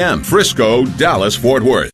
M. 0.00 0.22
Frisco, 0.22 0.86
Dallas, 0.96 1.36
Fort 1.36 1.62
Worth. 1.62 1.92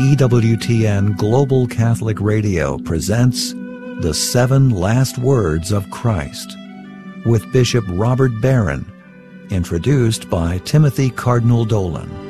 EWTN 0.00 1.16
Global 1.16 1.68
Catholic 1.68 2.20
Radio 2.20 2.78
presents 2.78 3.52
The 4.00 4.12
Seven 4.12 4.70
Last 4.70 5.18
Words 5.18 5.70
of 5.70 5.88
Christ 5.92 6.56
with 7.24 7.52
Bishop 7.52 7.84
Robert 7.90 8.32
Barron, 8.40 8.90
introduced 9.50 10.28
by 10.28 10.58
Timothy 10.64 11.10
Cardinal 11.10 11.64
Dolan. 11.64 12.29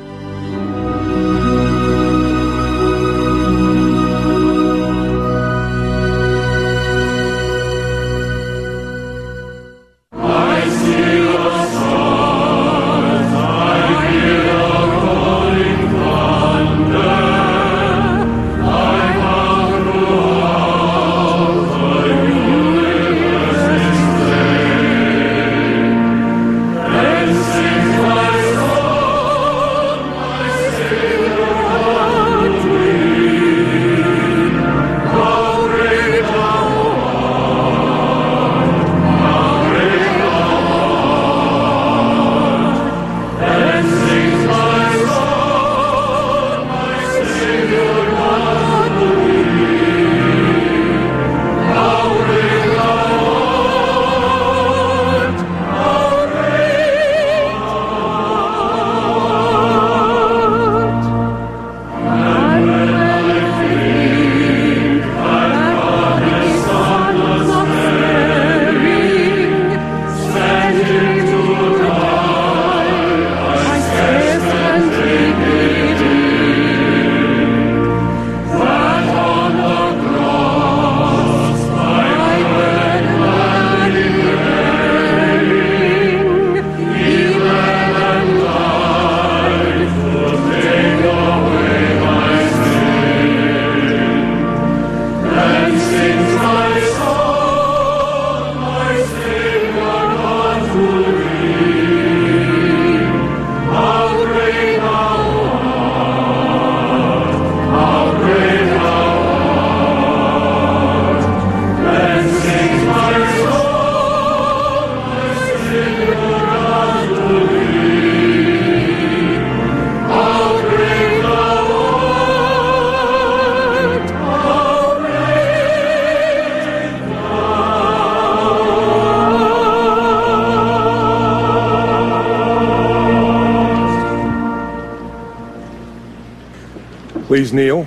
Please 137.51 137.55
kneel. 137.57 137.85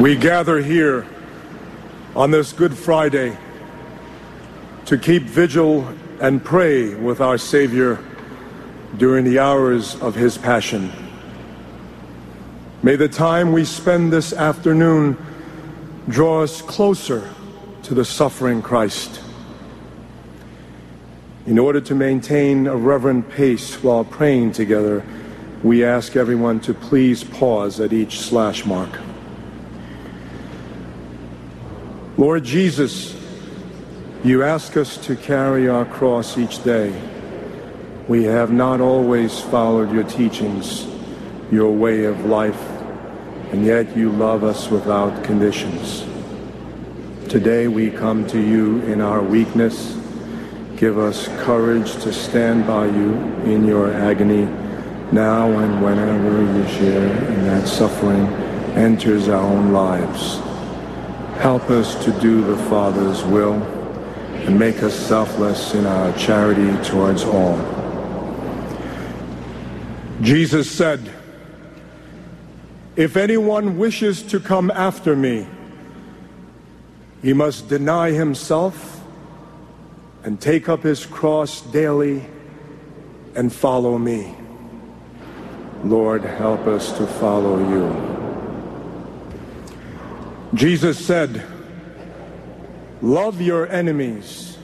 We 0.00 0.16
gather 0.16 0.62
here 0.62 1.06
on 2.16 2.30
this 2.30 2.54
Good 2.54 2.74
Friday 2.74 3.36
to 4.86 4.96
keep 4.96 5.24
vigil 5.24 5.86
and 6.20 6.42
pray 6.42 6.94
with 6.94 7.20
our 7.20 7.36
Savior 7.36 8.02
during 8.96 9.26
the 9.26 9.38
hours 9.38 10.00
of 10.00 10.14
His 10.14 10.38
Passion. 10.38 10.90
May 12.82 12.96
the 12.96 13.08
time 13.08 13.52
we 13.52 13.66
spend 13.66 14.14
this 14.14 14.32
afternoon 14.32 15.18
draw 16.08 16.42
us 16.42 16.62
closer 16.62 17.28
to 17.82 17.92
the 17.92 18.04
suffering 18.04 18.62
Christ. 18.62 19.20
In 21.46 21.58
order 21.58 21.82
to 21.82 21.94
maintain 21.94 22.66
a 22.66 22.76
reverent 22.76 23.28
pace 23.28 23.82
while 23.82 24.04
praying 24.04 24.52
together, 24.52 25.04
we 25.64 25.82
ask 25.82 26.14
everyone 26.14 26.60
to 26.60 26.72
please 26.72 27.24
pause 27.24 27.80
at 27.80 27.92
each 27.92 28.20
slash 28.20 28.64
mark. 28.64 29.00
Lord 32.16 32.44
Jesus, 32.44 33.16
you 34.22 34.44
ask 34.44 34.76
us 34.76 34.96
to 35.06 35.16
carry 35.16 35.68
our 35.68 35.84
cross 35.86 36.38
each 36.38 36.62
day. 36.62 36.94
We 38.06 38.22
have 38.24 38.52
not 38.52 38.80
always 38.80 39.40
followed 39.40 39.90
your 39.90 40.04
teachings, 40.04 40.86
your 41.50 41.72
way 41.72 42.04
of 42.04 42.26
life, 42.26 42.60
and 43.50 43.64
yet 43.64 43.96
you 43.96 44.12
love 44.12 44.44
us 44.44 44.68
without 44.68 45.24
conditions. 45.24 46.04
Today 47.28 47.66
we 47.66 47.90
come 47.90 48.26
to 48.28 48.38
you 48.38 48.80
in 48.82 49.00
our 49.00 49.22
weakness 49.22 49.96
Give 50.76 50.98
us 50.98 51.28
courage 51.44 51.92
to 52.02 52.12
stand 52.12 52.66
by 52.66 52.86
you 52.86 53.14
in 53.44 53.64
your 53.64 53.92
agony 53.92 54.48
now 55.14 55.48
and 55.60 55.80
whenever 55.80 56.42
you 56.42 56.66
share 56.66 57.06
in 57.28 57.44
that 57.44 57.68
suffering 57.68 58.26
enters 58.74 59.28
our 59.28 59.40
own 59.40 59.72
lives. 59.72 60.40
Help 61.40 61.70
us 61.70 62.04
to 62.04 62.10
do 62.20 62.42
the 62.42 62.56
Father's 62.64 63.22
will 63.22 63.54
and 64.42 64.58
make 64.58 64.82
us 64.82 64.94
selfless 64.94 65.72
in 65.74 65.86
our 65.86 66.12
charity 66.18 66.76
towards 66.82 67.22
all. 67.22 67.56
Jesus 70.20 70.68
said, 70.68 71.08
If 72.96 73.16
anyone 73.16 73.78
wishes 73.78 74.20
to 74.24 74.40
come 74.40 74.68
after 74.72 75.14
me, 75.14 75.46
he 77.22 77.32
must 77.32 77.68
deny 77.68 78.10
himself 78.10 79.00
and 80.24 80.40
take 80.40 80.68
up 80.68 80.82
his 80.82 81.06
cross 81.06 81.60
daily 81.60 82.24
and 83.36 83.52
follow 83.52 83.96
me. 83.96 84.34
Lord, 85.84 86.22
help 86.24 86.66
us 86.66 86.96
to 86.96 87.06
follow 87.06 87.58
you. 87.68 88.14
Jesus 90.54 91.04
said, 91.04 91.44
Love 93.02 93.42
your 93.42 93.68
enemies 93.68 94.56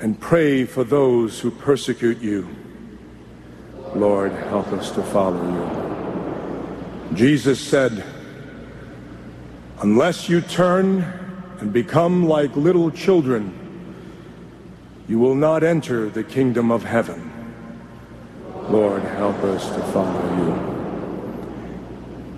and 0.00 0.20
pray 0.20 0.66
for 0.66 0.84
those 0.84 1.40
who 1.40 1.50
persecute 1.50 2.18
you. 2.18 2.46
Lord, 3.94 4.32
help 4.32 4.66
us 4.72 4.90
to 4.90 5.02
follow 5.02 5.42
you. 7.10 7.16
Jesus 7.16 7.58
said, 7.58 8.04
Unless 9.80 10.28
you 10.28 10.42
turn 10.42 11.02
and 11.60 11.72
become 11.72 12.28
like 12.28 12.54
little 12.56 12.90
children, 12.90 13.54
you 15.08 15.18
will 15.18 15.34
not 15.34 15.62
enter 15.62 16.10
the 16.10 16.24
kingdom 16.24 16.70
of 16.70 16.84
heaven. 16.84 17.33
Lord, 18.68 19.02
help 19.02 19.42
us 19.44 19.68
to 19.68 19.80
follow 19.92 20.36
you. 20.36 20.54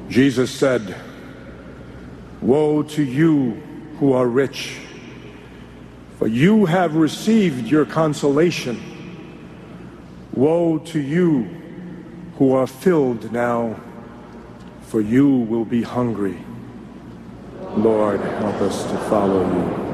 Jesus 0.08 0.50
said, 0.50 0.96
Woe 2.42 2.82
to 2.82 3.04
you 3.04 3.52
who 3.98 4.12
are 4.12 4.26
rich, 4.26 4.76
for 6.18 6.26
you 6.26 6.66
have 6.66 6.96
received 6.96 7.68
your 7.68 7.86
consolation. 7.86 8.82
Woe 10.32 10.78
to 10.78 11.00
you 11.00 11.44
who 12.38 12.52
are 12.52 12.66
filled 12.66 13.30
now, 13.32 13.78
for 14.82 15.00
you 15.00 15.28
will 15.28 15.64
be 15.64 15.82
hungry. 15.82 16.38
Lord, 17.76 18.20
help 18.20 18.60
us 18.62 18.82
to 18.82 18.98
follow 19.08 19.46
you. 19.46 19.86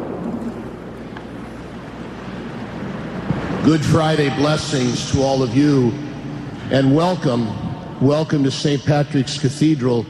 Good 3.64 3.84
Friday 3.84 4.34
blessings 4.36 5.12
to 5.12 5.20
all 5.22 5.42
of 5.42 5.54
you 5.54 5.92
and 6.72 6.96
welcome, 6.96 7.46
welcome 8.00 8.42
to 8.42 8.50
St. 8.50 8.82
Patrick's 8.82 9.38
Cathedral 9.38 10.06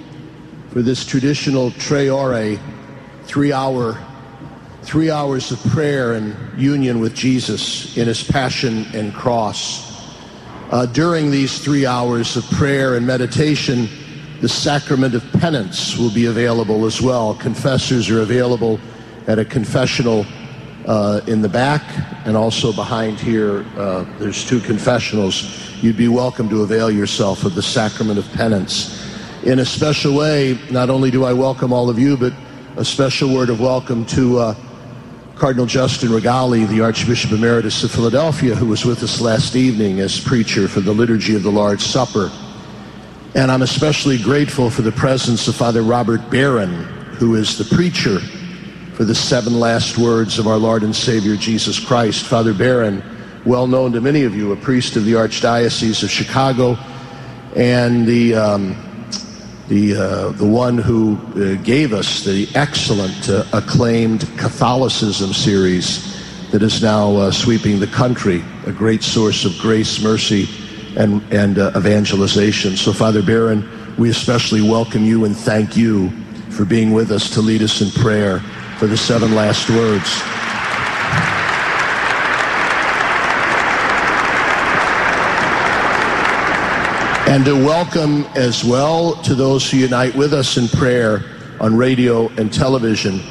for 0.71 0.81
this 0.81 1.05
traditional 1.05 1.73
Tre 1.73 2.09
Ore, 2.09 2.57
three 3.25 3.53
hour, 3.53 3.99
three 4.83 5.11
hours 5.11 5.51
of 5.51 5.59
prayer 5.73 6.13
and 6.13 6.37
union 6.57 7.01
with 7.01 7.17
Jesus 7.17 7.97
in 7.97 8.07
his 8.07 8.23
passion 8.23 8.87
and 8.95 9.13
cross. 9.13 10.15
Uh, 10.71 10.87
during 10.87 11.33
these 11.33 11.59
three 11.59 11.85
hours 11.85 12.37
of 12.37 12.45
prayer 12.51 12.95
and 12.95 13.05
meditation, 13.05 13.89
the 14.41 14.49
sacrament 14.49 15.17
of 15.17 15.33
penance 15.33 15.99
will 15.99 16.15
be 16.15 16.27
available 16.27 16.87
as 16.87 17.03
well. 17.03 17.35
Confessors 17.35 18.09
are 18.09 18.21
available 18.21 18.79
at 19.27 19.41
a 19.41 19.45
confessional 19.45 20.25
uh, 20.87 21.23
in 21.27 21.43
the 21.43 21.49
back 21.49 21.83
and 22.25 22.37
also 22.37 22.73
behind 22.73 23.19
here. 23.19 23.67
Uh, 23.77 24.05
there's 24.21 24.47
two 24.47 24.61
confessionals. 24.61 25.72
You'd 25.83 25.97
be 25.97 26.07
welcome 26.07 26.49
to 26.51 26.63
avail 26.63 26.93
yourself 26.93 27.45
of 27.45 27.57
the 27.57 27.63
sacrament 27.63 28.17
of 28.17 28.33
penance. 28.35 29.05
In 29.43 29.59
a 29.59 29.65
special 29.65 30.15
way, 30.15 30.57
not 30.71 30.91
only 30.91 31.11
do 31.11 31.25
I 31.25 31.33
welcome 31.33 31.73
all 31.73 31.91
of 31.91 31.99
you, 31.99 32.17
but 32.17 32.33
a 32.77 32.85
special 32.85 33.35
word 33.35 33.51
of 33.51 33.59
welcome 33.59 34.07
to 34.07 34.39
uh, 34.39 34.55
Cardinal 35.35 35.67
Justin 35.67 36.11
Rigali, 36.11 36.69
the 36.69 36.83
Archbishop 36.83 37.33
Emeritus 37.33 37.83
of 37.83 37.91
Philadelphia, 37.91 38.55
who 38.55 38.67
was 38.67 38.85
with 38.85 39.03
us 39.03 39.21
last 39.21 39.57
evening 39.57 39.99
as 39.99 40.21
preacher 40.21 40.69
for 40.69 40.79
the 40.79 40.93
Liturgy 40.93 41.35
of 41.35 41.43
the 41.43 41.51
Lord's 41.51 41.85
Supper. 41.85 42.31
And 43.35 43.51
I'm 43.51 43.63
especially 43.63 44.19
grateful 44.19 44.71
for 44.71 44.83
the 44.83 44.93
presence 44.93 45.49
of 45.49 45.57
Father 45.57 45.83
Robert 45.83 46.31
Barron, 46.31 46.85
who 47.15 47.35
is 47.35 47.59
the 47.59 47.75
preacher 47.75 48.21
for 48.95 49.03
the 49.03 49.17
seven 49.17 49.59
last 49.59 49.99
words 49.99 50.39
of 50.39 50.47
our 50.47 50.59
Lord 50.59 50.85
and 50.85 50.95
Savior 50.95 51.35
Jesus 51.35 51.81
Christ. 51.81 52.25
Father 52.25 52.55
Barron, 52.55 53.03
well 53.45 53.67
known 53.67 53.93
to 53.93 54.01
many 54.01 54.25
of 54.25 54.35
you, 54.35 54.53
a 54.53 54.57
priest 54.57 54.97
of 54.97 55.05
the 55.05 55.13
Archdiocese 55.13 56.03
of 56.03 56.11
Chicago, 56.11 56.77
and 57.57 58.07
the 58.07 58.35
um, 58.35 58.77
the 59.69 59.95
uh, 59.97 60.29
the 60.31 60.47
one 60.47 60.79
who 60.79 61.17
uh, 61.35 61.63
gave 61.63 61.93
us 61.93 62.25
the 62.25 62.49
excellent, 62.55 63.29
uh, 63.29 63.45
acclaimed 63.53 64.21
Catholicism 64.39 65.33
series 65.33 66.21
that 66.51 66.63
is 66.63 66.83
now 66.83 67.17
uh, 67.17 67.31
sweeping 67.31 67.81
the 67.81 67.87
country, 67.87 68.45
a 68.67 68.73
great 68.73 69.03
source 69.03 69.45
of 69.45 69.57
grace, 69.59 70.03
mercy, 70.03 70.49
and 70.97 71.23
and 71.33 71.59
uh, 71.59 71.73
evangelization. 71.77 72.77
So, 72.77 72.93
Father 72.93 73.23
Barron, 73.23 73.69
we 73.97 74.11
especially 74.11 74.61
welcome 74.61 75.05
you 75.05 75.25
and 75.25 75.37
thank 75.37 75.77
you 75.77 76.11
for 76.51 76.65
being 76.65 76.93
with 76.93 77.11
us 77.11 77.31
to 77.31 77.41
lead 77.41 77.63
us 77.63 77.81
in 77.81 77.91
prayer 78.03 78.41
for 78.79 78.87
the 78.87 78.97
seven 78.97 79.35
last 79.35 79.69
words. 79.71 80.42
And 87.33 87.47
to 87.47 87.55
welcome 87.55 88.27
as 88.35 88.63
well 88.63 89.15
to 89.23 89.35
those 89.35 89.71
who 89.71 89.79
unite 89.79 90.15
with 90.15 90.35
us 90.35 90.59
in 90.59 90.69
prayer 90.69 91.25
on 91.61 91.75
radio 91.75 92.29
and 92.37 92.53
television. 92.53 93.23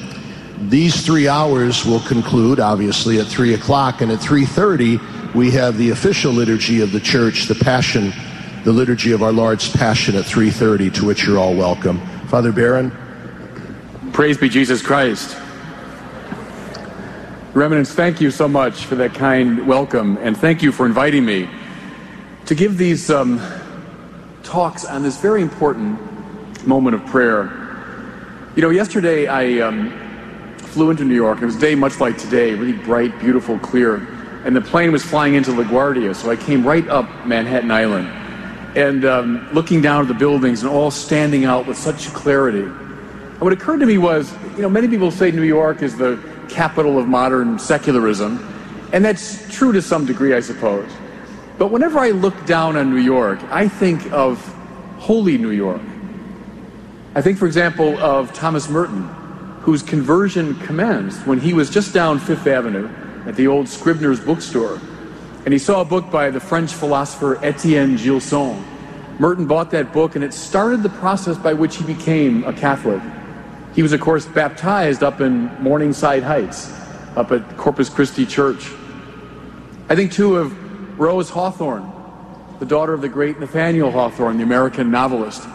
These 0.70 1.06
three 1.06 1.28
hours 1.28 1.86
will 1.86 2.00
conclude, 2.00 2.60
obviously, 2.60 3.20
at 3.20 3.28
3 3.28 3.54
o'clock, 3.54 4.02
and 4.02 4.12
at 4.12 4.18
3.30 4.18 5.36
we 5.36 5.52
have 5.52 5.78
the 5.78 5.92
official 5.92 6.32
liturgy 6.32 6.82
of 6.82 6.92
the 6.92 7.00
church, 7.00 7.46
the 7.46 7.54
Passion, 7.54 8.12
the 8.64 8.72
liturgy 8.72 9.12
of 9.12 9.22
our 9.22 9.32
Lord's 9.32 9.70
Passion 9.70 10.16
at 10.16 10.26
3.30, 10.26 10.92
to 10.96 11.06
which 11.06 11.28
you're 11.28 11.38
all 11.38 11.54
welcome. 11.54 12.02
Father 12.26 12.52
Barron. 12.52 12.92
Praise 14.14 14.36
be 14.36 14.50
Jesus 14.50 14.82
Christ. 14.82 15.38
Eminence, 17.54 17.94
thank 17.94 18.20
you 18.20 18.32
so 18.32 18.48
much 18.48 18.86
for 18.86 18.96
that 18.96 19.14
kind 19.14 19.68
welcome, 19.68 20.18
and 20.22 20.36
thank 20.36 20.64
you 20.64 20.72
for 20.72 20.88
inviting 20.88 21.24
me 21.24 21.48
to 22.48 22.56
give 22.56 22.80
these 22.80 23.12
um, 23.12 23.40
talks 24.44 24.86
on 24.86 25.04
this 25.04 25.18
very 25.18 25.42
important 25.42 26.00
moment 26.66 26.96
of 26.96 27.06
prayer. 27.08 27.58
You 28.56 28.62
know, 28.62 28.70
yesterday 28.70 29.28
I 29.28 29.60
um, 29.60 29.92
flew 30.58 30.90
into 30.92 31.06
New 31.06 31.16
York. 31.16 31.42
It 31.42 31.46
was 31.46 31.56
a 31.56 31.60
day 31.60 31.76
much 31.76 32.00
like 32.00 32.18
today, 32.18 32.54
really 32.54 32.74
bright, 32.74 33.18
beautiful, 33.20 33.60
clear. 33.60 33.96
And 34.46 34.56
the 34.56 34.62
plane 34.62 34.92
was 34.92 35.04
flying 35.04 35.36
into 35.36 35.52
LaGuardia, 35.52 36.16
so 36.16 36.32
I 36.32 36.36
came 36.36 36.66
right 36.66 36.88
up 36.88 37.08
Manhattan 37.26 37.72
Island. 37.72 38.08
And 38.76 39.06
um, 39.06 39.50
looking 39.54 39.82
down 39.82 40.02
at 40.02 40.08
the 40.08 40.14
buildings 40.14 40.64
and 40.64 40.72
all 40.72 40.92
standing 40.92 41.46
out 41.46 41.68
with 41.68 41.78
such 41.78 42.08
clarity. 42.14 42.62
And 42.62 43.42
what 43.42 43.54
occurred 43.54 43.82
to 43.82 43.86
me 43.86 43.98
was, 43.98 44.34
you 44.56 44.62
know, 44.62 44.70
many 44.70 44.88
people 44.88 45.12
say 45.12 45.32
New 45.32 45.44
York 45.44 45.82
is 45.82 45.98
the 45.98 46.20
capital 46.50 46.98
of 46.98 47.08
modern 47.08 47.60
secularism. 47.60 48.48
And 48.94 49.04
that's 49.04 49.50
true 49.54 49.72
to 49.74 49.82
some 49.82 50.06
degree, 50.06 50.34
I 50.34 50.40
suppose. 50.40 50.90
But 51.62 51.70
whenever 51.70 52.00
I 52.00 52.10
look 52.10 52.48
down 52.48 52.76
on 52.76 52.90
New 52.90 53.00
York, 53.00 53.40
I 53.52 53.68
think 53.68 54.12
of 54.12 54.44
holy 54.98 55.38
New 55.38 55.52
York. 55.52 55.84
I 57.14 57.22
think, 57.22 57.38
for 57.38 57.46
example, 57.46 58.00
of 58.00 58.34
Thomas 58.34 58.68
Merton, 58.68 59.04
whose 59.62 59.84
conversion 59.84 60.56
commenced 60.62 61.28
when 61.28 61.40
he 61.40 61.54
was 61.54 61.70
just 61.70 61.94
down 61.94 62.18
Fifth 62.18 62.48
Avenue 62.48 62.90
at 63.28 63.36
the 63.36 63.46
old 63.46 63.70
Scribner's 63.70 64.20
bookstore. 64.20 64.82
And 65.46 65.54
he 65.54 65.60
saw 65.60 65.82
a 65.82 65.86
book 65.86 66.10
by 66.10 66.32
the 66.32 66.40
French 66.40 66.74
philosopher 66.74 67.38
Etienne 67.46 67.96
Gilson. 67.96 68.66
Merton 69.20 69.46
bought 69.46 69.70
that 69.70 69.94
book, 69.94 70.16
and 70.16 70.24
it 70.24 70.34
started 70.34 70.82
the 70.82 70.90
process 70.90 71.38
by 71.38 71.54
which 71.54 71.78
he 71.78 71.84
became 71.84 72.44
a 72.46 72.54
Catholic. 72.54 73.04
He 73.76 73.84
was, 73.84 73.94
of 73.94 74.02
course, 74.02 74.26
baptized 74.26 75.04
up 75.04 75.22
in 75.22 75.46
Morningside 75.62 76.24
Heights, 76.24 76.74
up 77.16 77.32
at 77.32 77.56
Corpus 77.56 77.88
Christi 77.88 78.26
Church. 78.26 78.72
I 79.90 79.96
think, 79.96 80.12
too, 80.12 80.38
of 80.38 80.58
Rose 81.02 81.32
Hawthorne, 81.32 81.92
the 82.60 82.66
daughter 82.68 82.94
of 82.94 83.02
the 83.02 83.10
great 83.10 83.40
Nathaniel 83.40 83.90
Hawthorne, 83.90 84.38
the 84.38 84.44
American 84.44 84.92
novelist. 84.92 85.48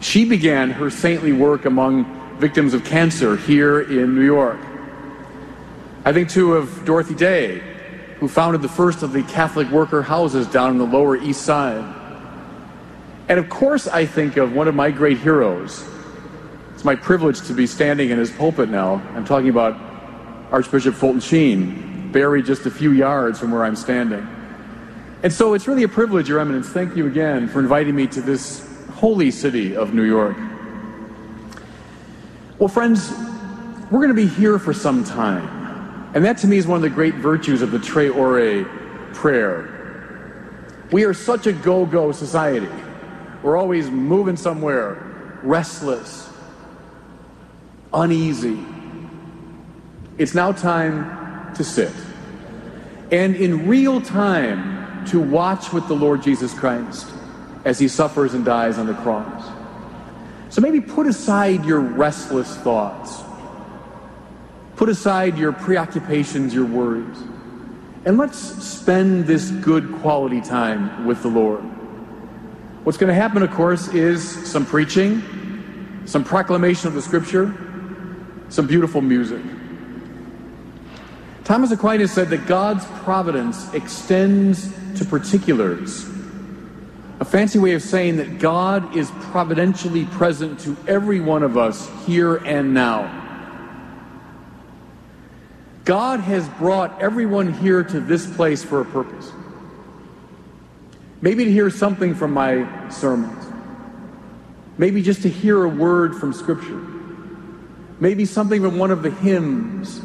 She 0.00 0.24
began 0.24 0.70
her 0.70 0.90
saintly 0.90 1.32
work 1.32 1.66
among 1.66 2.38
victims 2.40 2.74
of 2.74 2.84
cancer 2.84 3.36
here 3.36 3.82
in 3.82 4.16
New 4.16 4.24
York. 4.24 4.58
I 6.04 6.12
think, 6.12 6.30
too, 6.30 6.54
of 6.54 6.84
Dorothy 6.84 7.14
Day, 7.14 7.62
who 8.18 8.26
founded 8.26 8.60
the 8.60 8.68
first 8.68 9.04
of 9.04 9.12
the 9.12 9.22
Catholic 9.22 9.70
worker 9.70 10.02
houses 10.02 10.48
down 10.48 10.70
on 10.70 10.78
the 10.78 10.84
Lower 10.84 11.16
East 11.16 11.42
Side. 11.42 11.84
And 13.28 13.38
of 13.38 13.48
course, 13.48 13.86
I 13.86 14.04
think 14.04 14.36
of 14.36 14.52
one 14.52 14.66
of 14.66 14.74
my 14.74 14.90
great 14.90 15.18
heroes, 15.18 15.88
it's 16.74 16.84
my 16.84 16.96
privilege 16.96 17.40
to 17.42 17.52
be 17.52 17.68
standing 17.68 18.10
in 18.10 18.18
his 18.18 18.32
pulpit 18.32 18.68
now. 18.68 18.94
I'm 19.14 19.24
talking 19.24 19.48
about 19.48 19.78
Archbishop 20.50 20.96
Fulton 20.96 21.20
Sheen, 21.20 22.10
buried 22.10 22.46
just 22.46 22.66
a 22.66 22.70
few 22.72 22.90
yards 22.90 23.38
from 23.38 23.52
where 23.52 23.62
I'm 23.62 23.76
standing. 23.76 24.26
And 25.22 25.32
so 25.32 25.54
it's 25.54 25.68
really 25.68 25.84
a 25.84 25.88
privilege, 25.88 26.28
Your 26.28 26.40
Eminence. 26.40 26.68
Thank 26.68 26.96
you 26.96 27.06
again 27.06 27.46
for 27.46 27.60
inviting 27.60 27.94
me 27.94 28.08
to 28.08 28.20
this 28.20 28.68
holy 28.94 29.30
city 29.30 29.76
of 29.76 29.94
New 29.94 30.02
York. 30.02 30.36
Well, 32.58 32.68
friends, 32.68 33.12
we're 33.90 34.00
going 34.00 34.08
to 34.08 34.14
be 34.14 34.26
here 34.26 34.58
for 34.58 34.72
some 34.72 35.04
time. 35.04 36.10
And 36.14 36.24
that 36.24 36.38
to 36.38 36.48
me 36.48 36.56
is 36.56 36.66
one 36.66 36.76
of 36.76 36.82
the 36.82 36.90
great 36.90 37.14
virtues 37.14 37.62
of 37.62 37.70
the 37.70 37.78
Tre 37.78 38.08
Ore 38.08 38.64
prayer. 39.14 39.68
We 40.90 41.04
are 41.04 41.14
such 41.14 41.46
a 41.46 41.52
go 41.52 41.86
go 41.86 42.10
society. 42.10 42.68
We're 43.44 43.56
always 43.56 43.90
moving 43.90 44.36
somewhere, 44.36 45.38
restless, 45.42 46.28
uneasy. 47.94 48.58
It's 50.18 50.34
now 50.34 50.52
time 50.52 51.54
to 51.54 51.62
sit. 51.62 51.92
And 53.10 53.36
in 53.36 53.68
real 53.68 54.00
time, 54.00 54.71
to 55.08 55.20
watch 55.20 55.72
with 55.72 55.86
the 55.88 55.94
Lord 55.94 56.22
Jesus 56.22 56.52
Christ 56.54 57.08
as 57.64 57.78
he 57.78 57.88
suffers 57.88 58.34
and 58.34 58.44
dies 58.44 58.78
on 58.78 58.86
the 58.86 58.94
cross. 58.94 59.50
So 60.48 60.60
maybe 60.60 60.80
put 60.80 61.06
aside 61.06 61.64
your 61.64 61.80
restless 61.80 62.56
thoughts. 62.58 63.22
Put 64.76 64.88
aside 64.88 65.38
your 65.38 65.52
preoccupations, 65.52 66.54
your 66.54 66.66
worries. 66.66 67.18
And 68.04 68.18
let's 68.18 68.38
spend 68.38 69.26
this 69.26 69.50
good 69.50 69.92
quality 70.00 70.40
time 70.40 71.06
with 71.06 71.22
the 71.22 71.28
Lord. 71.28 71.62
What's 72.84 72.98
going 72.98 73.08
to 73.08 73.14
happen, 73.14 73.42
of 73.42 73.50
course, 73.52 73.88
is 73.88 74.28
some 74.50 74.66
preaching, 74.66 76.02
some 76.04 76.24
proclamation 76.24 76.88
of 76.88 76.94
the 76.94 77.02
scripture, 77.02 77.54
some 78.48 78.66
beautiful 78.66 79.00
music. 79.00 79.40
Thomas 81.44 81.72
Aquinas 81.72 82.12
said 82.12 82.30
that 82.30 82.46
God's 82.46 82.84
providence 83.02 83.72
extends 83.74 84.72
to 84.98 85.04
particulars. 85.04 86.08
A 87.20 87.24
fancy 87.24 87.58
way 87.58 87.72
of 87.72 87.82
saying 87.82 88.16
that 88.16 88.38
God 88.38 88.96
is 88.96 89.10
providentially 89.30 90.04
present 90.06 90.60
to 90.60 90.76
every 90.86 91.20
one 91.20 91.42
of 91.42 91.56
us 91.56 91.90
here 92.06 92.36
and 92.36 92.74
now. 92.74 93.18
God 95.84 96.20
has 96.20 96.48
brought 96.48 97.02
everyone 97.02 97.52
here 97.54 97.82
to 97.82 98.00
this 98.00 98.32
place 98.36 98.62
for 98.62 98.80
a 98.80 98.84
purpose. 98.84 99.32
Maybe 101.20 101.44
to 101.44 101.52
hear 101.52 101.70
something 101.70 102.14
from 102.14 102.32
my 102.32 102.88
sermons. 102.88 103.44
Maybe 104.78 105.02
just 105.02 105.22
to 105.22 105.28
hear 105.28 105.64
a 105.64 105.68
word 105.68 106.14
from 106.16 106.32
Scripture. 106.32 106.80
maybe 108.00 108.24
something 108.24 108.60
from 108.62 108.78
one 108.78 108.90
of 108.90 109.02
the 109.02 109.10
hymns. 109.10 110.00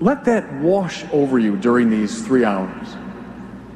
Let 0.00 0.24
that 0.24 0.50
wash 0.54 1.04
over 1.12 1.38
you 1.38 1.56
during 1.56 1.90
these 1.90 2.26
three 2.26 2.44
hours. 2.44 2.88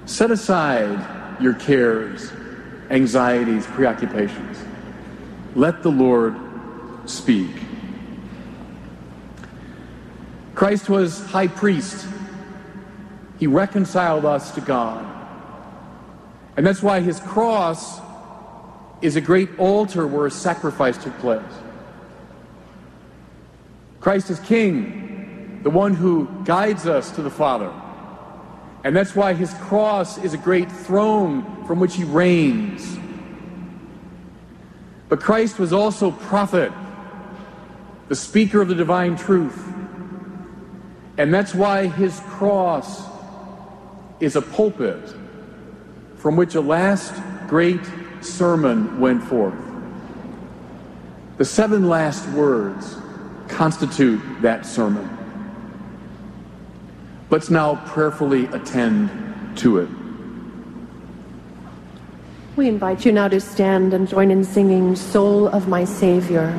Set 0.07 0.31
aside 0.31 1.41
your 1.41 1.53
cares, 1.53 2.33
anxieties, 2.91 3.67
preoccupations. 3.67 4.59
Let 5.55 5.83
the 5.83 5.91
Lord 5.91 6.35
speak. 7.05 7.51
Christ 10.55 10.89
was 10.89 11.25
high 11.27 11.49
priest. 11.49 12.07
He 13.39 13.47
reconciled 13.47 14.25
us 14.25 14.55
to 14.55 14.63
God. 14.63 15.05
And 16.57 16.67
that's 16.67 16.83
why 16.83 17.01
his 17.01 17.21
cross 17.21 18.01
is 19.03 19.17
a 19.17 19.21
great 19.21 19.51
altar 19.59 20.07
where 20.07 20.25
a 20.25 20.31
sacrifice 20.31 20.97
took 20.97 21.19
place. 21.19 21.43
Christ 24.01 24.31
is 24.31 24.39
King, 24.41 25.14
the 25.65 25.71
one 25.71 25.95
who 25.95 26.29
guides 26.45 26.87
us 26.87 27.11
to 27.13 27.23
the 27.23 27.31
Father. 27.31 27.73
And 28.85 28.95
that's 28.95 29.17
why 29.17 29.33
his 29.33 29.53
cross 29.55 30.19
is 30.19 30.35
a 30.35 30.39
great 30.39 30.71
throne 30.71 31.65
from 31.67 31.81
which 31.81 31.97
he 31.97 32.05
reigns. 32.05 32.99
But 35.09 35.21
Christ 35.21 35.59
was 35.59 35.73
also 35.73 36.11
prophet, 36.11 36.71
the 38.09 38.15
speaker 38.15 38.61
of 38.61 38.69
the 38.69 38.75
divine 38.75 39.17
truth. 39.17 39.59
And 41.17 41.33
that's 41.33 41.55
why 41.55 41.87
his 41.87 42.21
cross 42.21 43.03
is 44.21 44.37
a 44.37 44.43
pulpit 44.43 45.15
from 46.17 46.37
which 46.37 46.55
a 46.57 46.61
last 46.61 47.15
great 47.49 47.81
sermon 48.21 49.01
went 49.01 49.25
forth. 49.25 49.55
The 51.39 51.45
seven 51.47 51.89
last 51.89 52.29
words 52.31 52.97
constitute 53.49 54.21
that 54.43 54.67
sermon. 54.67 55.14
Let's 57.35 57.51
now 57.51 57.75
prayerfully 57.85 58.45
attend 58.53 59.11
to 59.57 59.79
it. 59.79 59.89
We 62.55 62.69
invite 62.69 63.05
you 63.05 63.11
now 63.11 63.27
to 63.27 63.41
stand 63.41 63.93
and 63.93 64.07
join 64.07 64.31
in 64.31 64.45
singing 64.45 64.95
Soul 64.95 65.49
of 65.49 65.67
My 65.67 65.85
Savior. 65.85 66.55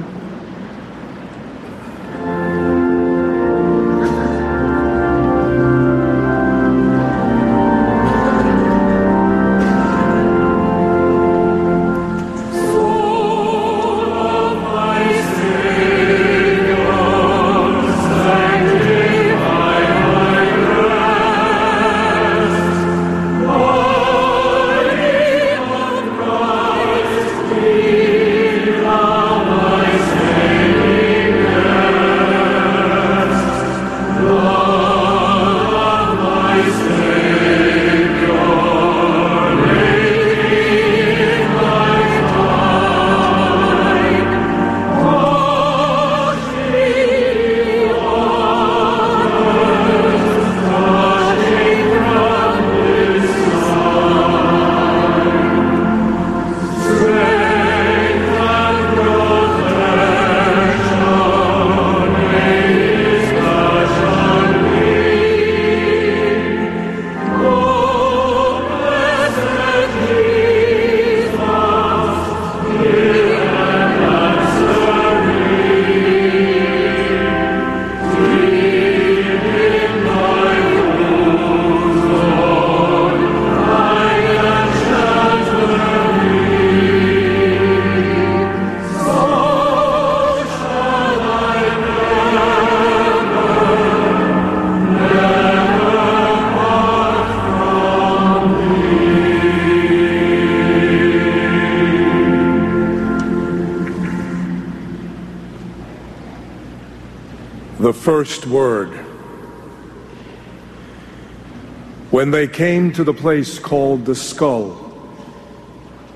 To 112.96 113.04
the 113.04 113.14
place 113.14 113.60
called 113.60 114.06
the 114.06 114.16
skull, 114.16 114.82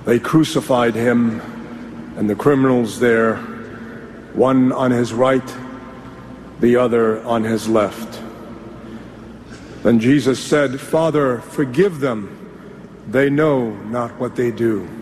they 0.05 0.17
crucified 0.17 0.95
him 0.95 1.41
and 2.17 2.29
the 2.29 2.35
criminals 2.35 2.99
there, 2.99 3.35
one 4.33 4.71
on 4.71 4.91
his 4.91 5.13
right, 5.13 5.55
the 6.61 6.77
other 6.77 7.21
on 7.23 7.43
his 7.43 7.67
left. 7.67 8.21
Then 9.83 9.99
Jesus 9.99 10.39
said, 10.39 10.79
Father, 10.79 11.39
forgive 11.39 11.99
them. 11.99 12.35
They 13.07 13.29
know 13.29 13.71
not 13.71 14.11
what 14.19 14.35
they 14.35 14.51
do. 14.51 14.98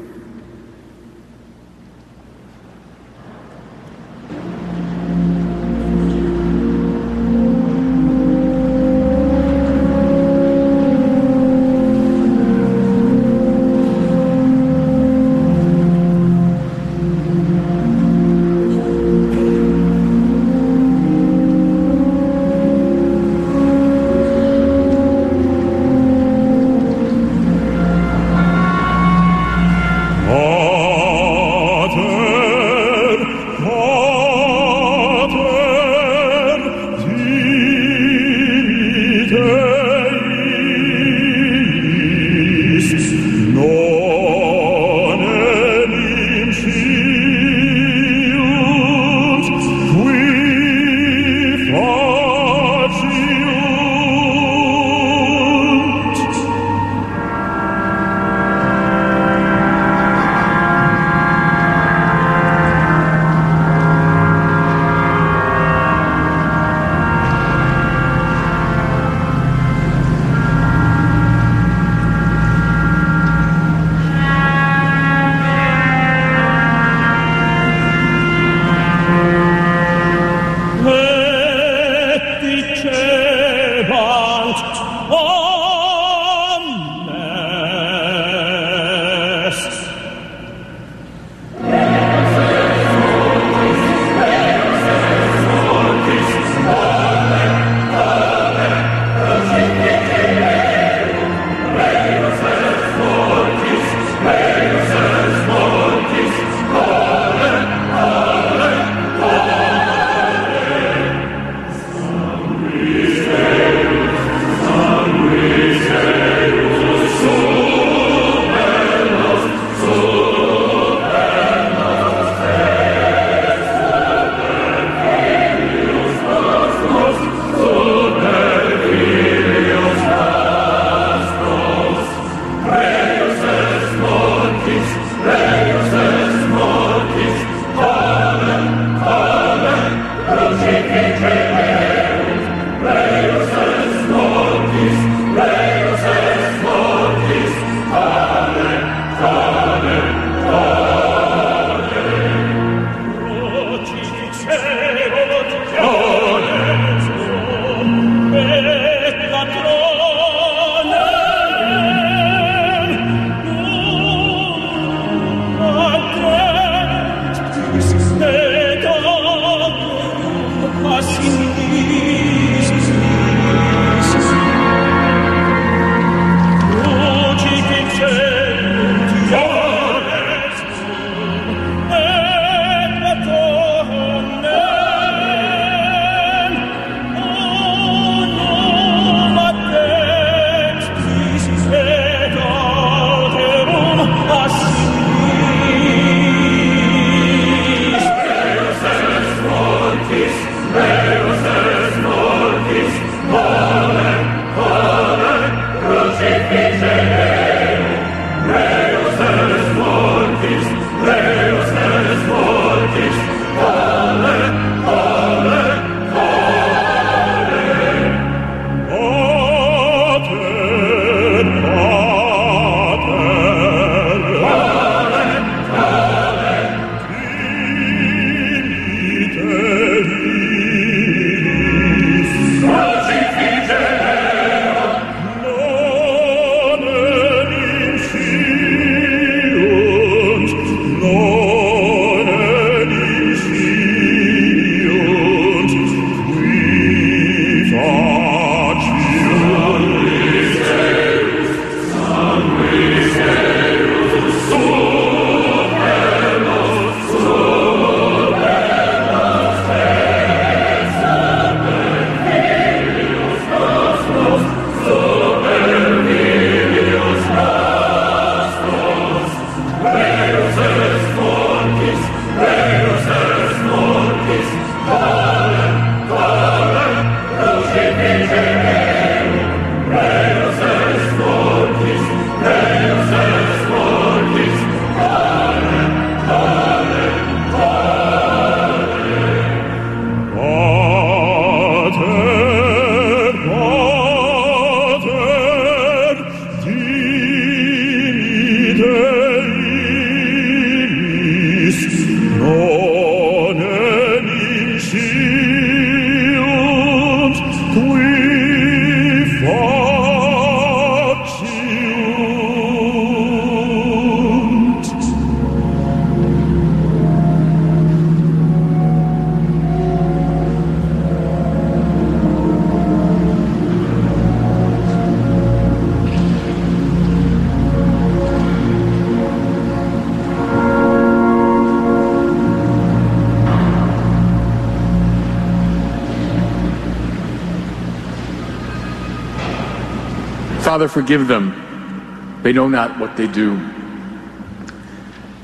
Father, 340.78 340.90
forgive 340.90 341.28
them. 341.28 342.40
They 342.44 342.54
know 342.54 342.68
not 342.68 343.00
what 343.00 343.18
they 343.18 343.26
do. 343.26 343.58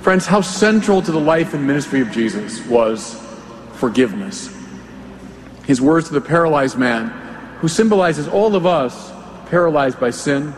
Friends, 0.02 0.28
how 0.28 0.42
central 0.42 1.02
to 1.02 1.12
the 1.12 1.20
life 1.20 1.56
and 1.56 1.66
ministry 1.66 2.02
of 2.02 2.12
Jesus 2.12 2.64
was 2.68 3.20
forgiveness. 3.74 4.56
His 5.66 5.82
words 5.82 6.10
to 6.10 6.14
the 6.14 6.22
paralyzed 6.22 6.78
man, 6.78 7.08
who 7.62 7.68
symbolizes 7.68 8.28
all 8.28 8.56
of 8.56 8.68
us 8.68 9.12
paralyzed 9.50 10.00
by 10.00 10.12
sin 10.12 10.54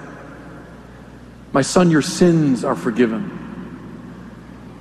My 1.54 1.62
son, 1.62 1.90
your 1.90 2.02
sins 2.02 2.66
are 2.66 2.76
forgiven. 2.76 3.32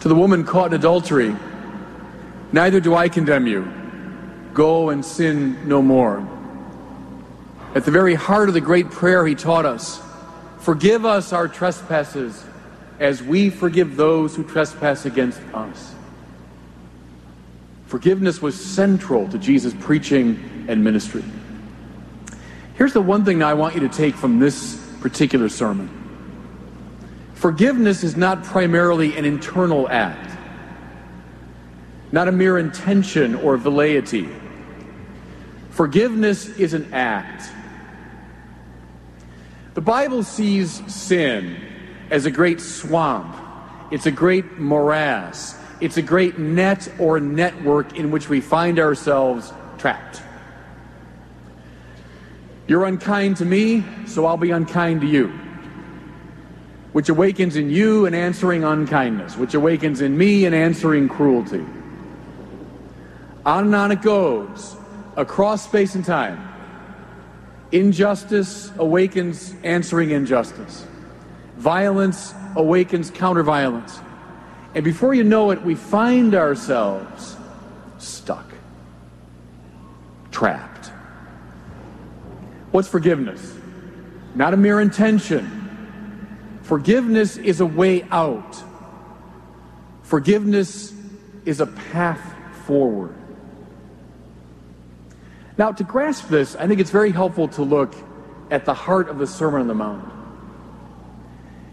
To 0.00 0.08
the 0.08 0.16
woman 0.16 0.42
caught 0.42 0.72
in 0.72 0.74
adultery, 0.74 1.36
Neither 2.50 2.80
do 2.80 2.96
I 2.96 3.08
condemn 3.08 3.46
you. 3.46 3.72
Go 4.54 4.90
and 4.90 5.04
sin 5.04 5.68
no 5.68 5.80
more. 5.80 6.33
At 7.74 7.84
the 7.84 7.90
very 7.90 8.14
heart 8.14 8.48
of 8.48 8.54
the 8.54 8.60
great 8.60 8.90
prayer 8.90 9.26
he 9.26 9.34
taught 9.34 9.66
us 9.66 10.00
Forgive 10.64 11.04
us 11.04 11.34
our 11.34 11.46
trespasses 11.46 12.42
as 12.98 13.22
we 13.22 13.50
forgive 13.50 13.96
those 13.96 14.34
who 14.34 14.42
trespass 14.44 15.04
against 15.04 15.38
us. 15.52 15.94
Forgiveness 17.84 18.40
was 18.40 18.58
central 18.58 19.28
to 19.28 19.36
Jesus' 19.36 19.74
preaching 19.80 20.64
and 20.66 20.82
ministry. 20.82 21.22
Here's 22.76 22.94
the 22.94 23.02
one 23.02 23.26
thing 23.26 23.42
I 23.42 23.52
want 23.52 23.74
you 23.74 23.80
to 23.82 23.90
take 23.90 24.14
from 24.14 24.38
this 24.38 24.82
particular 25.00 25.50
sermon 25.50 25.90
forgiveness 27.34 28.02
is 28.02 28.16
not 28.16 28.42
primarily 28.42 29.14
an 29.18 29.26
internal 29.26 29.86
act, 29.90 30.34
not 32.10 32.26
a 32.26 32.32
mere 32.32 32.56
intention 32.56 33.34
or 33.34 33.58
velleity. 33.58 34.30
Forgiveness 35.68 36.48
is 36.56 36.72
an 36.72 36.90
act. 36.94 37.50
The 39.74 39.80
Bible 39.80 40.22
sees 40.22 40.82
sin 40.92 41.56
as 42.08 42.26
a 42.26 42.30
great 42.30 42.60
swamp. 42.60 43.34
It's 43.90 44.06
a 44.06 44.12
great 44.12 44.58
morass. 44.58 45.58
It's 45.80 45.96
a 45.96 46.02
great 46.02 46.38
net 46.38 46.88
or 47.00 47.18
network 47.18 47.98
in 47.98 48.12
which 48.12 48.28
we 48.28 48.40
find 48.40 48.78
ourselves 48.78 49.52
trapped. 49.76 50.22
You're 52.68 52.84
unkind 52.84 53.36
to 53.38 53.44
me, 53.44 53.84
so 54.06 54.26
I'll 54.26 54.36
be 54.36 54.52
unkind 54.52 55.00
to 55.00 55.08
you. 55.08 55.28
Which 56.92 57.08
awakens 57.08 57.56
in 57.56 57.68
you 57.68 58.06
an 58.06 58.14
answering 58.14 58.62
unkindness, 58.62 59.36
which 59.36 59.54
awakens 59.54 60.00
in 60.00 60.16
me 60.16 60.44
an 60.44 60.54
answering 60.54 61.08
cruelty. 61.08 61.66
On 63.44 63.64
and 63.64 63.74
on 63.74 63.90
it 63.90 64.02
goes, 64.02 64.76
across 65.16 65.64
space 65.64 65.96
and 65.96 66.04
time. 66.04 66.53
Injustice 67.74 68.70
awakens 68.78 69.52
answering 69.64 70.12
injustice. 70.12 70.86
Violence 71.56 72.32
awakens 72.54 73.10
counterviolence. 73.10 74.00
And 74.76 74.84
before 74.84 75.12
you 75.12 75.24
know 75.24 75.50
it, 75.50 75.60
we 75.60 75.74
find 75.74 76.36
ourselves 76.36 77.36
stuck. 77.98 78.48
trapped. 80.30 80.86
What's 82.70 82.86
forgiveness? 82.86 83.56
Not 84.36 84.54
a 84.54 84.56
mere 84.56 84.80
intention. 84.80 86.58
Forgiveness 86.62 87.36
is 87.38 87.60
a 87.60 87.66
way 87.66 88.04
out. 88.12 88.56
Forgiveness 90.04 90.92
is 91.44 91.58
a 91.60 91.66
path 91.66 92.34
forward. 92.66 93.16
Now, 95.56 95.70
to 95.72 95.84
grasp 95.84 96.28
this, 96.28 96.56
I 96.56 96.66
think 96.66 96.80
it's 96.80 96.90
very 96.90 97.12
helpful 97.12 97.48
to 97.48 97.62
look 97.62 97.94
at 98.50 98.64
the 98.64 98.74
heart 98.74 99.08
of 99.08 99.18
the 99.18 99.26
Sermon 99.26 99.60
on 99.60 99.68
the 99.68 99.74
Mount. 99.74 100.12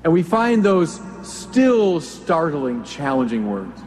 And 0.04 0.14
we 0.14 0.24
find 0.24 0.64
those 0.64 1.00
still 1.24 2.00
startling, 2.00 2.84
challenging 2.84 3.50
words. 3.50 3.80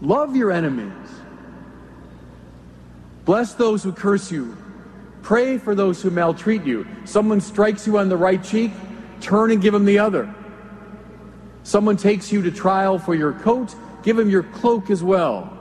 Love 0.00 0.34
your 0.34 0.50
enemies. 0.50 0.92
Bless 3.24 3.54
those 3.54 3.84
who 3.84 3.92
curse 3.92 4.32
you. 4.32 4.56
Pray 5.22 5.58
for 5.58 5.74
those 5.74 6.02
who 6.02 6.10
maltreat 6.10 6.64
you. 6.64 6.86
Someone 7.04 7.40
strikes 7.40 7.86
you 7.86 7.98
on 7.98 8.08
the 8.08 8.16
right 8.16 8.42
cheek, 8.42 8.72
turn 9.20 9.52
and 9.52 9.62
give 9.62 9.72
him 9.72 9.84
the 9.84 9.98
other. 9.98 10.34
Someone 11.62 11.96
takes 11.96 12.32
you 12.32 12.42
to 12.42 12.50
trial 12.50 12.98
for 12.98 13.14
your 13.14 13.32
coat, 13.32 13.74
give 14.02 14.18
him 14.18 14.28
your 14.28 14.42
cloak 14.42 14.90
as 14.90 15.02
well. 15.02 15.51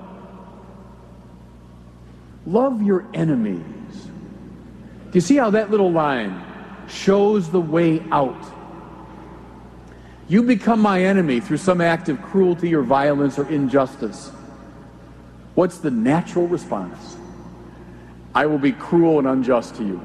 Love 2.46 2.82
your 2.82 3.06
enemies. 3.14 3.64
Do 5.12 5.12
you 5.14 5.22
see 5.22 5.36
how 5.36 5.52
that 5.52 5.70
little 5.70 5.92
line 5.92 6.44
shows 6.88 7.50
the 7.50 7.62
way 7.62 8.04
out? 8.12 8.44
You 10.28 10.44
become 10.44 10.80
my 10.80 11.04
enemy 11.04 11.42
through 11.42 11.58
some 11.58 11.82
act 11.82 12.08
of 12.10 12.22
cruelty 12.22 12.74
or 12.74 12.82
violence 12.82 13.38
or 13.38 13.48
injustice. 13.50 14.32
What's 15.56 15.80
the 15.80 15.92
natural 15.92 16.48
response? 16.48 17.18
I 18.34 18.46
will 18.46 18.58
be 18.58 18.72
cruel 18.72 19.20
and 19.20 19.28
unjust 19.28 19.76
to 19.76 19.84
you. 19.84 20.02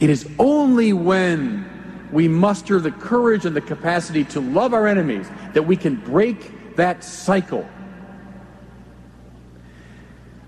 It 0.00 0.10
is 0.10 0.28
only 0.38 0.92
when 0.92 2.08
we 2.12 2.28
muster 2.28 2.80
the 2.80 2.90
courage 2.90 3.46
and 3.46 3.54
the 3.54 3.60
capacity 3.60 4.24
to 4.24 4.40
love 4.40 4.74
our 4.74 4.86
enemies 4.86 5.28
that 5.54 5.62
we 5.62 5.76
can 5.76 5.96
break 5.96 6.76
that 6.76 7.04
cycle. 7.04 7.66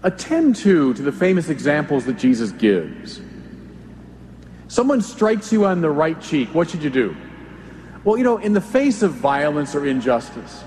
Attend 0.03 0.57
to 0.57 0.95
to 0.95 1.03
the 1.03 1.13
famous 1.13 1.49
examples 1.49 2.05
that 2.05 2.19
Jesus 2.19 2.53
gives. 2.53 3.21
Someone 4.69 5.01
strikes 5.01 5.53
you 5.53 5.65
on 5.65 5.81
the 5.81 5.91
right 5.91 6.21
cheek, 6.21 6.55
what 6.55 6.71
should 6.71 6.83
you 6.83 6.91
do? 6.91 7.17
Well, 8.05 8.17
you 8.17 8.25
know, 8.25 8.37
in 8.37 8.53
the 8.53 8.61
face 8.61 9.03
of 9.03 9.13
violence 9.13 9.75
or 9.75 9.87
injustice, 9.87 10.63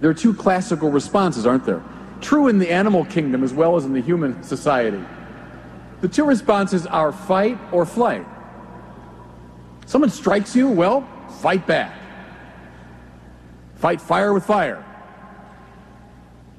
there 0.00 0.10
are 0.10 0.14
two 0.14 0.34
classical 0.34 0.90
responses, 0.90 1.46
aren't 1.46 1.64
there? 1.64 1.82
True 2.20 2.48
in 2.48 2.58
the 2.58 2.70
animal 2.70 3.04
kingdom 3.04 3.42
as 3.42 3.54
well 3.54 3.76
as 3.76 3.84
in 3.84 3.92
the 3.92 4.00
human 4.00 4.42
society. 4.42 5.02
The 6.00 6.08
two 6.08 6.24
responses 6.24 6.86
are 6.86 7.12
fight 7.12 7.58
or 7.70 7.86
flight. 7.86 8.26
Someone 9.86 10.10
strikes 10.10 10.54
you, 10.56 10.68
well, 10.68 11.06
fight 11.40 11.66
back. 11.66 11.94
Fight 13.76 14.00
fire 14.00 14.32
with 14.32 14.44
fire, 14.44 14.84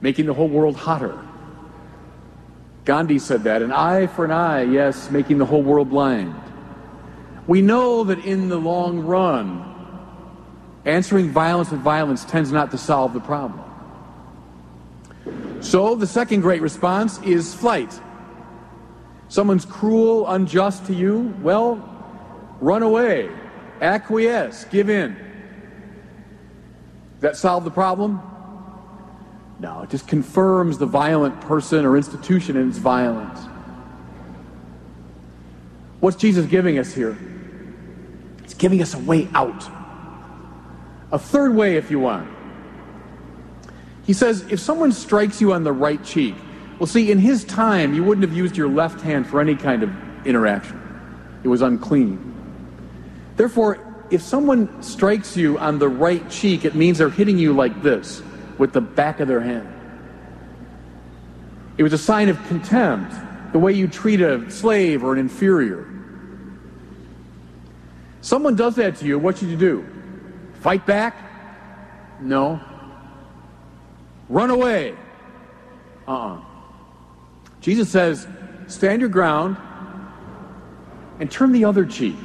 making 0.01 0.25
the 0.25 0.33
whole 0.33 0.49
world 0.49 0.75
hotter. 0.75 1.17
Gandhi 2.86 3.19
said 3.19 3.43
that, 3.43 3.62
an 3.62 3.72
eye 3.72 4.08
for 4.08 4.26
an 4.26 4.32
eye, 4.32 4.63
yes, 4.63 5.10
making 5.10 5.38
the 5.38 5.46
whole 5.46 5.62
world 5.62 5.89
blind. 5.89 6.36
We 7.48 7.62
know 7.62 8.04
that 8.06 8.19
in 8.26 8.50
the 8.50 8.58
long 8.58 9.00
run, 9.00 9.69
answering 10.86 11.30
violence 11.30 11.72
with 11.72 11.80
violence 11.80 12.26
tends 12.26 12.52
not 12.52 12.72
to 12.72 12.78
solve 12.78 13.13
the 13.13 13.22
problem. 13.22 13.63
So 15.62 15.96
the 15.96 16.08
second 16.08 16.41
great 16.41 16.62
response 16.62 17.22
is 17.24 17.54
flight. 17.54 17.98
Someone's 19.30 19.65
cruel, 19.65 20.30
unjust 20.30 20.86
to 20.88 20.93
you, 20.93 21.34
well, 21.41 21.89
run 22.60 22.84
away, 22.84 23.30
acquiesce, 23.82 24.65
give 24.65 24.89
in. 24.89 25.15
That 27.22 27.38
solve 27.38 27.63
the 27.63 27.72
problem? 27.72 28.22
No, 29.59 29.81
it 29.81 29.89
just 29.89 30.07
confirms 30.07 30.77
the 30.77 30.85
violent 30.85 31.39
person 31.41 31.85
or 31.85 31.95
institution 31.95 32.57
in 32.57 32.69
its 32.69 32.77
violence. 32.77 33.39
What's 35.99 36.17
Jesus 36.17 36.45
giving 36.45 36.79
us 36.79 36.93
here? 36.93 37.17
He's 38.41 38.53
giving 38.53 38.81
us 38.81 38.93
a 38.93 38.99
way 38.99 39.29
out. 39.33 39.63
A 41.11 41.19
third 41.19 41.55
way, 41.55 41.77
if 41.77 41.89
you 41.89 41.99
want. 41.99 42.29
He 44.05 44.11
says, 44.11 44.41
if 44.49 44.59
someone 44.59 44.91
strikes 44.91 45.39
you 45.39 45.53
on 45.53 45.63
the 45.63 45.71
right 45.71 46.03
cheek, 46.03 46.35
well, 46.77 46.87
see, 46.87 47.11
in 47.11 47.19
his 47.19 47.45
time, 47.45 47.93
you 47.93 48.03
wouldn't 48.03 48.27
have 48.27 48.35
used 48.35 48.57
your 48.57 48.67
left 48.67 48.99
hand 48.99 49.27
for 49.27 49.39
any 49.39 49.55
kind 49.55 49.83
of 49.83 49.91
interaction, 50.25 50.81
it 51.43 51.47
was 51.47 51.61
unclean. 51.61 52.33
Therefore, 53.37 53.79
if 54.09 54.21
someone 54.21 54.83
strikes 54.83 55.37
you 55.37 55.57
on 55.57 55.79
the 55.79 55.87
right 55.87 56.29
cheek, 56.29 56.65
it 56.65 56.75
means 56.75 56.97
they're 56.97 57.09
hitting 57.09 57.37
you 57.37 57.53
like 57.53 57.81
this 57.81 58.21
with 58.57 58.73
the 58.73 58.81
back 58.81 59.19
of 59.19 59.27
their 59.27 59.41
hand. 59.41 59.67
It 61.77 61.83
was 61.83 61.93
a 61.93 61.97
sign 61.97 62.29
of 62.29 62.37
contempt, 62.47 63.15
the 63.51 63.59
way 63.59 63.73
you 63.73 63.87
treat 63.87 64.21
a 64.21 64.49
slave 64.51 65.03
or 65.03 65.13
an 65.13 65.19
inferior. 65.19 65.87
Someone 68.21 68.55
does 68.55 68.75
that 68.75 68.97
to 68.97 69.05
you, 69.05 69.19
what 69.19 69.37
should 69.37 69.49
you 69.49 69.57
do? 69.57 69.85
Fight 70.61 70.85
back? 70.85 71.15
No. 72.21 72.59
Run 74.29 74.49
away? 74.49 74.95
Uh 76.07 76.11
uh-uh. 76.11 76.35
uh 76.35 76.41
Jesus 77.59 77.89
says, 77.89 78.27
stand 78.67 78.99
your 78.99 79.09
ground 79.09 79.57
and 81.19 81.31
turn 81.31 81.51
the 81.51 81.65
other 81.65 81.85
cheek. 81.85 82.15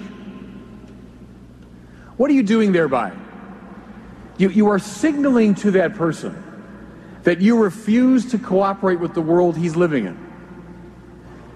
What 2.17 2.31
are 2.31 2.35
you 2.35 2.43
doing 2.43 2.73
thereby? 2.73 3.13
You, 4.39 4.49
you 4.51 4.69
are 4.69 4.79
signaling 4.79 5.55
to 5.57 5.73
that 5.73 5.95
person 5.95 6.45
that 7.25 7.41
you 7.41 7.63
refuse 7.63 8.31
to 8.31 8.39
cooperate 8.39 9.01
with 9.01 9.13
the 9.13 9.21
world 9.21 9.57
he's 9.57 9.77
living 9.77 10.07
in. 10.07 10.27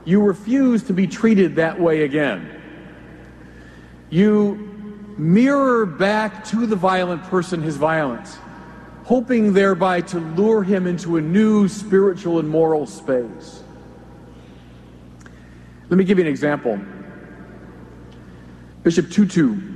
You 0.04 0.20
refuse 0.20 0.82
to 0.84 0.92
be 0.92 1.06
treated 1.06 1.56
that 1.56 1.80
way 1.80 2.02
again. 2.02 2.60
You 4.10 4.68
mirror 5.16 5.86
back 5.86 6.44
to 6.46 6.66
the 6.66 6.76
violent 6.76 7.22
person 7.24 7.62
his 7.62 7.76
violence, 7.76 8.36
hoping 9.04 9.52
thereby 9.52 10.00
to 10.00 10.18
lure 10.18 10.64
him 10.64 10.86
into 10.86 11.16
a 11.16 11.20
new 11.20 11.68
spiritual 11.68 12.40
and 12.40 12.48
moral 12.48 12.86
space. 12.86 13.62
Let 15.88 15.96
me 15.96 16.04
give 16.04 16.18
you 16.18 16.24
an 16.24 16.30
example. 16.30 16.80
Bishop 18.82 19.10
Tutu 19.10 19.71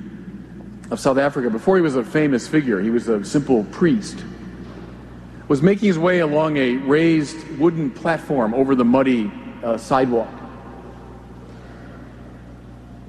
of 0.90 1.01
South 1.01 1.18
Africa, 1.18 1.51
before 1.51 1.77
he 1.77 1.83
was 1.83 1.96
a 1.96 2.05
famous 2.05 2.46
figure, 2.46 2.81
he 2.81 2.90
was 2.90 3.09
a 3.09 3.25
simple 3.25 3.64
priest, 3.64 4.25
was 5.49 5.62
making 5.62 5.87
his 5.87 5.99
way 5.99 6.20
along 6.20 6.57
a 6.57 6.77
raised 6.77 7.59
wooden 7.59 7.90
platform 7.90 8.55
over 8.55 8.75
the 8.75 8.85
muddy 8.85 9.31
uh, 9.64 9.77
sidewalk. 9.77 10.33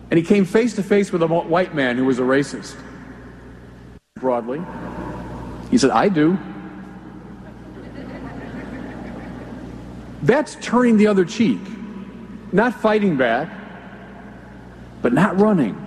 And 0.10 0.18
he 0.18 0.24
came 0.24 0.46
face 0.46 0.76
to 0.76 0.84
face 0.84 1.12
with 1.12 1.22
a 1.22 1.28
white 1.28 1.76
man 1.76 1.98
who 1.98 2.06
was 2.06 2.20
a 2.20 2.24
racist. 2.24 2.76
Broadly, 4.16 4.62
he 5.70 5.78
said, 5.78 5.92
I 5.92 6.10
do. 6.10 6.38
That's 10.24 10.56
turning 10.62 10.98
the 10.98 11.08
other 11.08 11.26
cheek, 11.26 11.60
not 12.52 12.74
fighting 12.74 13.18
back, 13.18 13.52
but 15.02 15.13
not 15.13 15.40
running 15.40 15.87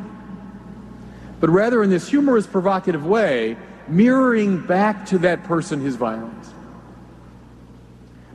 but 1.41 1.51
rather 1.51 1.83
in 1.83 1.91
this 1.91 2.09
humorous, 2.09 2.47
provocative 2.47 3.05
way, 3.05 3.57
mirroring 3.89 4.65
back 4.67 5.07
to 5.07 5.19
that 5.19 5.43
person 5.45 5.81
his 5.81 5.97
violence. 5.97 6.53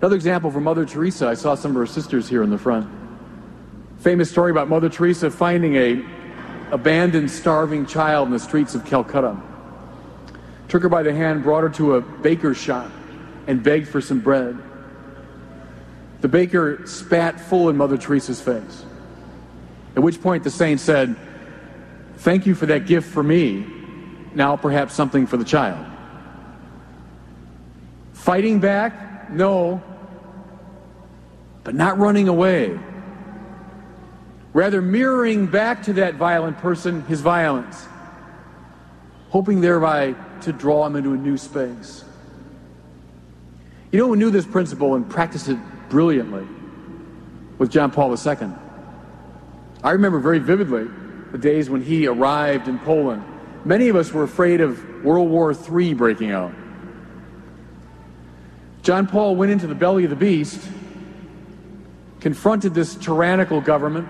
Another 0.02 0.15
example 0.15 0.52
from 0.52 0.63
Mother 0.63 0.86
Teresa, 0.86 1.28
I 1.28 1.36
saw 1.36 1.56
some 1.56 1.72
of 1.72 1.78
her 1.78 1.86
sisters 1.86 2.28
here 2.28 2.44
in 2.44 2.50
the 2.50 2.58
front. 2.58 2.89
Famous 4.00 4.30
story 4.30 4.52
about 4.52 4.68
Mother 4.68 4.89
Teresa 4.89 5.32
finding 5.32 5.76
a 5.76 6.06
abandoned, 6.72 7.32
starving 7.32 7.86
child 7.86 8.28
in 8.28 8.34
the 8.34 8.39
streets 8.39 8.76
of 8.76 8.86
Calcutta. 8.86 9.38
Took 10.68 10.84
her 10.84 10.89
by 10.89 11.04
the 11.04 11.13
hand, 11.13 11.44
brought 11.44 11.63
her 11.63 11.70
to 11.70 11.96
a 11.96 12.02
baker's 12.02 12.58
shop, 12.58 12.91
and 13.48 13.63
begged 13.63 13.88
for 13.88 14.02
some 14.02 14.20
bread. 14.20 14.58
The 16.22 16.28
baker 16.28 16.86
spat 16.88 17.39
full 17.39 17.70
in 17.70 17.78
Mother 17.78 17.98
Teresa's 17.98 18.41
face. 18.41 18.84
At 19.96 20.04
which 20.04 20.22
point 20.22 20.44
the 20.44 20.50
saint 20.50 20.80
said, 20.80 21.15
Thank 22.26 22.48
you 22.48 22.56
for 22.56 22.66
that 22.66 22.88
gift 22.88 23.08
for 23.08 23.22
me. 23.22 23.68
Now, 24.34 24.58
perhaps 24.58 24.96
something 24.96 25.28
for 25.28 25.38
the 25.38 25.44
child. 25.44 25.86
Fighting 28.14 28.60
back? 28.60 29.30
No. 29.32 29.80
But 31.64 31.76
not 31.76 32.00
running 32.00 32.28
away. 32.28 32.80
Rather, 34.54 34.82
mirroring 34.82 35.46
back 35.46 35.84
to 35.84 35.94
that 35.94 36.16
violent 36.16 36.58
person 36.58 37.04
his 37.06 37.22
violence, 37.22 37.86
hoping 39.30 39.62
thereby 39.62 40.16
to 40.42 40.52
draw 40.52 40.84
him 40.88 40.96
into 40.96 41.14
a 41.14 41.18
new 41.18 41.38
space. 41.38 42.04
You 43.92 44.00
know 44.00 44.08
who 44.08 44.16
knew 44.16 44.32
this 44.32 44.48
principle 44.48 44.96
and 44.96 45.08
practiced 45.08 45.48
it 45.48 45.60
brilliantly? 45.90 46.48
With 47.60 47.70
John 47.70 47.92
Paul 47.92 48.18
II. 48.18 48.50
I 49.84 49.92
remember 49.92 50.18
very 50.18 50.40
vividly 50.40 50.88
the 51.36 51.41
days 51.41 51.69
when 51.69 51.82
he 51.82 52.08
arrived 52.08 52.69
in 52.69 52.80
Poland. 52.80 53.21
Many 53.65 53.89
of 53.89 53.98
us 53.98 54.13
were 54.13 54.24
afraid 54.24 54.62
of 54.62 55.04
World 55.04 55.30
War 55.30 55.54
III 55.54 55.93
breaking 55.93 56.32
out. 56.32 56.54
John 58.84 59.06
Paul 59.06 59.36
went 59.36 59.52
into 59.52 59.67
the 59.67 59.76
belly 59.76 60.06
of 60.06 60.12
the 60.12 60.15
beast, 60.15 60.62
confronted 62.21 62.74
this 62.74 62.95
tyrannical 62.95 63.60
government, 63.60 64.08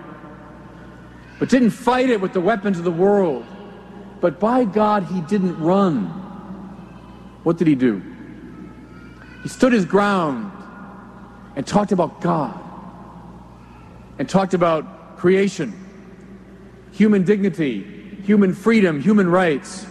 but 1.40 1.48
didn't 1.48 1.70
fight 1.70 2.10
it 2.10 2.20
with 2.20 2.32
the 2.32 2.40
weapons 2.40 2.78
of 2.78 2.84
the 2.84 2.92
world. 2.92 3.44
But 4.20 4.38
by 4.38 4.64
God, 4.64 5.02
he 5.02 5.20
didn't 5.22 5.58
run. 5.58 6.04
What 7.42 7.56
did 7.56 7.66
he 7.66 7.74
do? 7.74 8.04
He 9.42 9.48
stood 9.48 9.72
his 9.72 9.84
ground 9.84 10.52
and 11.56 11.66
talked 11.66 11.90
about 11.90 12.20
God 12.20 12.56
and 14.16 14.28
talked 14.28 14.54
about 14.54 15.16
creation, 15.16 15.85
human 16.96 17.24
dignity, 17.24 17.82
human 18.24 18.54
freedom, 18.54 19.00
human 19.00 19.28
rights. 19.28 19.86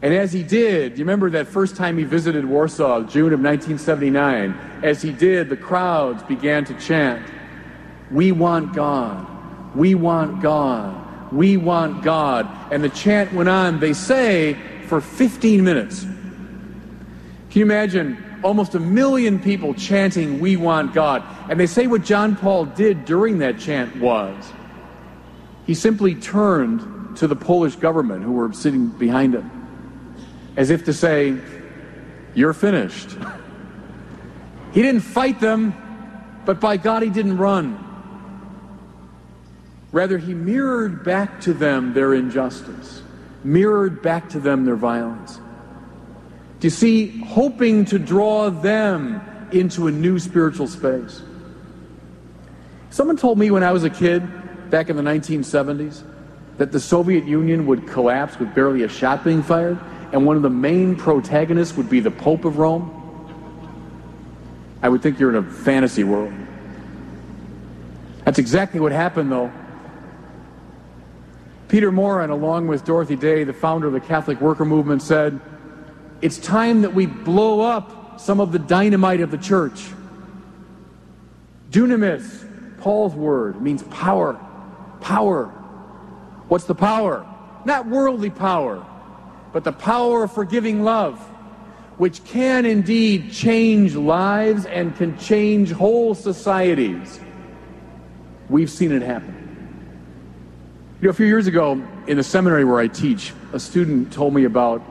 And 0.00 0.14
as 0.14 0.32
he 0.32 0.44
did, 0.44 0.92
you 0.96 1.04
remember 1.04 1.30
that 1.30 1.48
first 1.48 1.74
time 1.74 1.98
he 1.98 2.04
visited 2.04 2.44
Warsaw, 2.44 3.02
June 3.02 3.32
of 3.32 3.40
1979? 3.40 4.56
As 4.84 5.02
he 5.02 5.10
did, 5.10 5.48
the 5.48 5.56
crowds 5.56 6.22
began 6.22 6.64
to 6.66 6.74
chant, 6.74 7.26
We 8.12 8.30
want 8.30 8.74
God. 8.74 9.26
We 9.74 9.96
want 9.96 10.40
God. 10.40 11.32
We 11.32 11.56
want 11.56 12.04
God. 12.04 12.48
And 12.72 12.84
the 12.84 12.88
chant 12.88 13.32
went 13.32 13.48
on, 13.48 13.80
they 13.80 13.92
say, 13.92 14.56
for 14.86 15.00
15 15.00 15.64
minutes. 15.64 16.02
Can 16.02 17.60
you 17.60 17.64
imagine 17.64 18.22
almost 18.44 18.76
a 18.76 18.80
million 18.80 19.40
people 19.40 19.74
chanting, 19.74 20.38
We 20.38 20.56
want 20.56 20.94
God? 20.94 21.24
And 21.50 21.58
they 21.58 21.66
say 21.66 21.88
what 21.88 22.04
John 22.04 22.36
Paul 22.36 22.66
did 22.66 23.04
during 23.04 23.38
that 23.38 23.58
chant 23.58 23.96
was 23.96 24.52
he 25.66 25.74
simply 25.74 26.14
turned 26.14 27.16
to 27.16 27.26
the 27.26 27.36
Polish 27.36 27.76
government 27.76 28.22
who 28.24 28.32
were 28.32 28.52
sitting 28.52 28.88
behind 28.88 29.34
him 29.34 29.50
as 30.56 30.70
if 30.70 30.84
to 30.86 30.92
say, 30.92 31.36
You're 32.34 32.54
finished. 32.54 33.10
he 34.72 34.82
didn't 34.82 35.02
fight 35.02 35.40
them, 35.40 35.74
but 36.44 36.60
by 36.60 36.76
God, 36.76 37.02
he 37.02 37.10
didn't 37.10 37.36
run. 37.36 37.82
Rather, 39.92 40.18
he 40.18 40.34
mirrored 40.34 41.04
back 41.04 41.40
to 41.42 41.54
them 41.54 41.94
their 41.94 42.14
injustice, 42.14 43.02
mirrored 43.44 44.02
back 44.02 44.28
to 44.30 44.40
them 44.40 44.64
their 44.64 44.76
violence. 44.76 45.38
Do 46.60 46.66
you 46.66 46.70
see, 46.70 47.18
hoping 47.20 47.84
to 47.86 47.98
draw 47.98 48.50
them 48.50 49.20
into 49.52 49.86
a 49.86 49.90
new 49.90 50.18
spiritual 50.18 50.66
space? 50.66 51.22
Someone 52.90 53.16
told 53.16 53.38
me 53.38 53.50
when 53.50 53.62
I 53.62 53.72
was 53.72 53.84
a 53.84 53.90
kid, 53.90 54.26
back 54.70 54.90
in 54.90 54.96
the 54.96 55.02
1970s, 55.02 56.02
that 56.58 56.72
the 56.72 56.80
Soviet 56.80 57.24
Union 57.24 57.66
would 57.66 57.86
collapse 57.86 58.38
with 58.38 58.54
barely 58.54 58.82
a 58.82 58.88
shot 58.88 59.24
being 59.24 59.42
fired 59.42 59.78
and 60.12 60.24
one 60.24 60.36
of 60.36 60.42
the 60.42 60.50
main 60.50 60.96
protagonists 60.96 61.76
would 61.76 61.90
be 61.90 62.00
the 62.00 62.10
Pope 62.10 62.44
of 62.44 62.58
Rome, 62.58 62.92
I 64.82 64.88
would 64.88 65.02
think 65.02 65.18
you're 65.18 65.30
in 65.30 65.36
a 65.36 65.50
fantasy 65.50 66.04
world. 66.04 66.32
That's 68.24 68.38
exactly 68.38 68.80
what 68.80 68.92
happened, 68.92 69.30
though. 69.32 69.50
Peter 71.68 71.90
Maurin, 71.90 72.30
along 72.30 72.68
with 72.68 72.84
Dorothy 72.84 73.16
Day, 73.16 73.42
the 73.42 73.52
founder 73.52 73.88
of 73.88 73.92
the 73.92 74.00
Catholic 74.00 74.40
Worker 74.40 74.64
Movement, 74.64 75.02
said, 75.02 75.40
It's 76.22 76.38
time 76.38 76.82
that 76.82 76.94
we 76.94 77.06
blow 77.06 77.60
up 77.60 78.20
some 78.20 78.40
of 78.40 78.52
the 78.52 78.58
dynamite 78.58 79.20
of 79.20 79.30
the 79.30 79.38
church. 79.38 79.86
Dunamis, 81.70 82.78
Paul's 82.80 83.14
word, 83.14 83.60
means 83.60 83.82
power. 83.84 84.40
Power. 85.06 85.44
What's 86.48 86.64
the 86.64 86.74
power? 86.74 87.24
Not 87.64 87.86
worldly 87.86 88.28
power, 88.28 88.84
but 89.52 89.62
the 89.62 89.70
power 89.70 90.24
of 90.24 90.32
forgiving 90.32 90.82
love, 90.82 91.16
which 91.96 92.24
can 92.24 92.66
indeed 92.66 93.30
change 93.30 93.94
lives 93.94 94.66
and 94.66 94.96
can 94.96 95.16
change 95.16 95.70
whole 95.70 96.16
societies. 96.16 97.20
We've 98.48 98.68
seen 98.68 98.90
it 98.90 99.00
happen. 99.02 99.32
You 101.00 101.04
know, 101.04 101.10
a 101.10 101.14
few 101.14 101.26
years 101.26 101.46
ago 101.46 101.80
in 102.08 102.16
the 102.16 102.24
seminary 102.24 102.64
where 102.64 102.80
I 102.80 102.88
teach, 102.88 103.32
a 103.52 103.60
student 103.60 104.12
told 104.12 104.34
me 104.34 104.42
about 104.42 104.82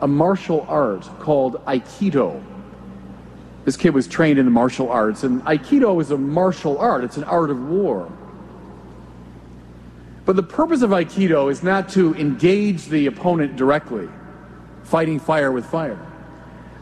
a 0.00 0.06
martial 0.06 0.64
art 0.68 1.02
called 1.18 1.56
Aikido. 1.64 2.40
This 3.64 3.76
kid 3.76 3.94
was 3.94 4.06
trained 4.06 4.38
in 4.38 4.44
the 4.44 4.52
martial 4.52 4.92
arts, 4.92 5.24
and 5.24 5.42
Aikido 5.42 6.00
is 6.00 6.12
a 6.12 6.16
martial 6.16 6.78
art, 6.78 7.02
it's 7.02 7.16
an 7.16 7.24
art 7.24 7.50
of 7.50 7.60
war. 7.68 8.08
But 10.26 10.34
the 10.34 10.42
purpose 10.42 10.82
of 10.82 10.90
Aikido 10.90 11.50
is 11.50 11.62
not 11.62 11.88
to 11.90 12.12
engage 12.16 12.86
the 12.86 13.06
opponent 13.06 13.56
directly, 13.56 14.08
fighting 14.82 15.20
fire 15.20 15.52
with 15.52 15.64
fire. 15.64 15.98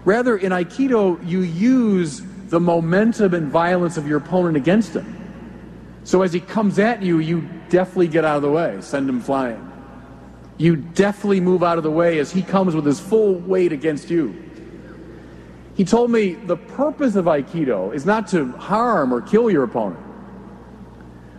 Rather, 0.07 0.37
in 0.39 0.51
Aikido, 0.51 1.25
you 1.27 1.43
use 1.43 2.23
the 2.49 2.59
momentum 2.59 3.35
and 3.35 3.49
violence 3.49 3.99
of 3.99 4.09
your 4.09 4.19
opponent 4.19 4.57
against 4.57 4.95
him. 4.95 5.21
So 6.05 6.23
as 6.23 6.33
he 6.33 6.41
comes 6.41 6.79
at 6.79 7.03
you, 7.03 7.19
you 7.19 7.49
deftly 7.69 8.09
get 8.09 8.25
out 8.25 8.37
of 8.37 8.43
the 8.43 8.51
way, 8.51 8.79
send 8.81 9.09
him 9.09 9.21
flying. 9.21 9.71
You 10.57 10.77
deftly 10.77 11.41
move 11.41 11.63
out 11.63 11.79
of 11.79 11.85
the 11.85 11.91
way 11.91 12.19
as 12.21 12.33
he 12.33 12.43
comes 12.43 12.75
with 12.75 12.87
his 12.87 13.01
full 13.01 13.35
weight 13.35 13.73
against 13.73 14.09
you. 14.09 14.43
He 15.75 15.85
told 15.85 16.11
me 16.11 16.35
the 16.35 16.57
purpose 16.57 17.17
of 17.17 17.27
Aikido 17.27 17.95
is 17.95 18.07
not 18.07 18.29
to 18.29 18.53
harm 18.53 19.13
or 19.13 19.21
kill 19.21 19.51
your 19.51 19.65
opponent. 19.65 20.04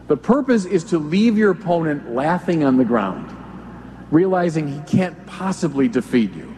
The 0.08 0.18
purpose 0.18 0.66
is 0.66 0.84
to 0.86 1.00
leave 1.00 1.38
your 1.38 1.52
opponent 1.52 2.14
laughing 2.14 2.64
on 2.64 2.78
the 2.78 2.86
ground, 2.86 3.36
realizing 4.12 4.68
he 4.68 4.80
can't 4.82 5.26
possibly 5.26 5.88
defeat 5.88 6.34
you. 6.34 6.54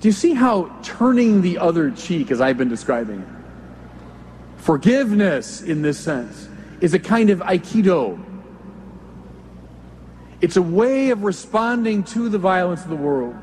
Do 0.00 0.08
you 0.08 0.12
see 0.12 0.34
how 0.34 0.74
turning 0.82 1.42
the 1.42 1.58
other 1.58 1.90
cheek, 1.90 2.30
as 2.30 2.40
I've 2.40 2.56
been 2.56 2.68
describing 2.68 3.20
it, 3.20 3.28
forgiveness 4.56 5.62
in 5.62 5.82
this 5.82 5.98
sense, 5.98 6.48
is 6.80 6.94
a 6.94 6.98
kind 6.98 7.28
of 7.28 7.40
aikido? 7.40 8.18
It's 10.40 10.56
a 10.56 10.62
way 10.62 11.10
of 11.10 11.24
responding 11.24 12.04
to 12.04 12.28
the 12.28 12.38
violence 12.38 12.82
of 12.82 12.88
the 12.88 12.96
world 12.96 13.36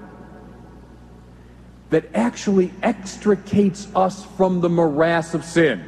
that 1.89 2.05
actually 2.15 2.71
extricates 2.81 3.87
us 3.93 4.25
from 4.35 4.61
the 4.61 4.69
morass 4.69 5.33
of 5.33 5.43
sin 5.43 5.85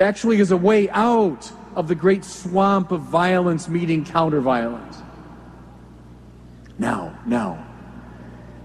actually 0.00 0.40
is 0.40 0.50
a 0.50 0.56
way 0.56 0.88
out 0.90 1.50
of 1.74 1.88
the 1.88 1.94
great 1.94 2.24
swamp 2.24 2.90
of 2.90 3.02
violence 3.02 3.68
meeting 3.68 4.04
counter-violence. 4.04 4.98
Now, 6.78 7.18
now, 7.26 7.66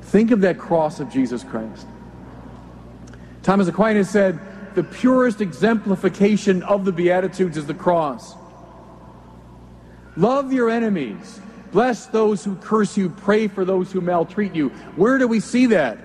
think 0.04 0.32
of 0.32 0.42
that 0.42 0.58
cross 0.58 1.00
of 1.00 1.10
Jesus 1.10 1.44
Christ. 1.44 1.88
Thomas 3.44 3.68
Aquinas 3.68 4.10
said, 4.10 4.40
the 4.76 4.84
purest 4.84 5.42
exemplification 5.42 6.64
of 6.64 6.86
the 6.86 6.92
Beatitudes 6.92 7.58
is 7.58 7.66
the 7.66 7.74
cross. 7.74 8.36
Love 10.16 10.54
your 10.54 10.70
enemies. 10.70 11.40
Bless 11.72 12.08
those 12.08 12.44
who 12.44 12.56
curse 12.58 12.98
you. 12.98 13.10
Pray 13.10 13.48
for 13.48 13.66
those 13.66 13.92
who 13.92 14.02
maltreat 14.02 14.54
you. 14.54 14.70
Where 14.96 15.18
do 15.18 15.28
we 15.28 15.40
see 15.40 15.68
that? 15.68 15.98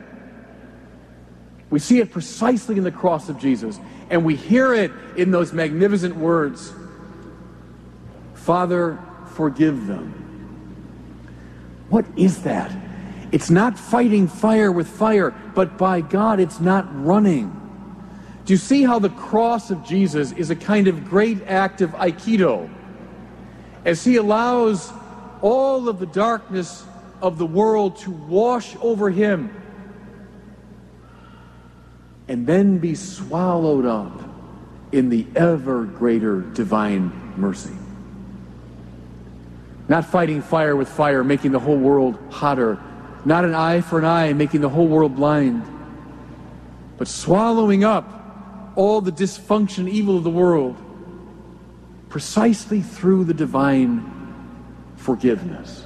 We 1.71 1.81
see 1.81 1.99
it 1.99 2.13
precisely 2.13 2.79
in 2.79 2.85
the 2.85 2.93
cross 2.93 3.29
of 3.29 3.39
Jesus. 3.39 3.81
And 4.11 4.25
we 4.25 4.37
hear 4.37 4.73
it 4.75 4.93
in 5.17 5.31
those 5.31 5.53
magnificent 5.53 6.17
words 6.17 6.73
Father, 8.35 8.99
forgive 9.35 9.89
them. 9.89 10.13
What 11.89 12.05
is 12.17 12.43
that? 12.43 12.77
It's 13.33 13.51
not 13.51 13.77
fighting 13.77 14.29
fire 14.29 14.71
with 14.71 14.87
fire, 14.87 15.35
but 15.55 15.77
by 15.77 16.01
God, 16.01 16.39
it's 16.39 16.61
not 16.61 16.87
running. 17.05 17.53
Do 18.45 18.53
you 18.53 18.57
see 18.57 18.85
how 18.85 19.01
the 19.01 19.11
cross 19.11 19.73
of 19.73 19.85
Jesus 19.85 20.31
is 20.33 20.51
a 20.51 20.57
kind 20.57 20.87
of 20.87 21.05
great 21.05 21.43
act 21.49 21.81
of 21.81 21.91
Aikido? 21.91 22.71
As 23.85 24.05
he 24.05 24.17
allows 24.17 24.93
all 25.43 25.89
of 25.89 25.99
the 25.99 26.07
darkness 26.07 26.85
of 27.21 27.39
the 27.39 27.47
world 27.47 27.97
to 27.97 28.13
wash 28.13 28.77
over 28.81 29.11
him 29.11 29.51
and 32.29 32.47
then 32.47 32.79
be 32.79 32.95
swallowed 32.95 33.87
up 33.87 34.23
in 34.93 35.09
the 35.09 35.27
ever 35.37 35.85
greater 35.85 36.41
divine 36.41 37.35
mercy. 37.37 37.75
Not 39.89 40.05
fighting 40.05 40.43
fire 40.43 40.75
with 40.75 40.89
fire, 40.89 41.23
making 41.23 41.53
the 41.53 41.61
whole 41.61 41.77
world 41.77 42.19
hotter. 42.31 42.81
Not 43.25 43.45
an 43.45 43.55
eye 43.55 43.81
for 43.81 43.99
an 43.99 44.05
eye, 44.05 44.33
making 44.33 44.61
the 44.61 44.69
whole 44.69 44.89
world 44.89 45.15
blind. 45.15 45.63
But 46.99 47.09
swallowing 47.09 47.85
up 47.85 48.73
all 48.75 49.01
the 49.01 49.13
dysfunction, 49.13 49.89
evil 49.89 50.19
of 50.19 50.25
the 50.25 50.31
world, 50.31 50.77
precisely 52.09 52.83
through 52.83 53.25
the 53.25 53.35
divine 53.35 54.13
forgiveness. 54.97 55.85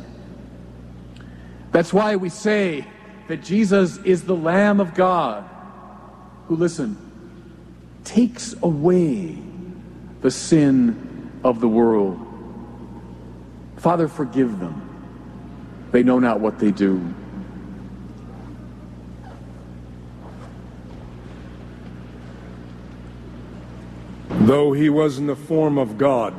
That's 1.73 1.93
why 1.93 2.17
we 2.17 2.31
say 2.31 2.87
that 3.29 3.43
Jesus 3.43 3.99
is 3.99 4.25
the 4.25 4.35
Lamb 4.35 4.81
of 4.81 4.95
God 4.95 5.49
who, 6.51 6.57
listen, 6.57 6.97
takes 8.03 8.57
away 8.61 9.39
the 10.21 10.33
sin 10.33 11.31
of 11.45 11.61
the 11.61 11.69
world. 11.69 12.19
Father, 13.77 14.09
forgive 14.09 14.59
them. 14.59 14.83
They 15.93 16.03
know 16.03 16.19
not 16.19 16.41
what 16.41 16.59
they 16.59 16.73
do. 16.73 17.01
Though 24.41 24.73
he 24.73 24.89
was 24.91 25.19
in 25.19 25.29
the 25.29 25.37
form 25.37 25.79
of 25.79 25.99
God, 25.99 26.35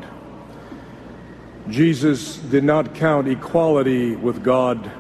Jesus 1.69 2.35
did 2.35 2.65
not 2.65 2.95
count 2.95 3.29
equality 3.29 4.17
with 4.17 4.43
God 4.43 4.91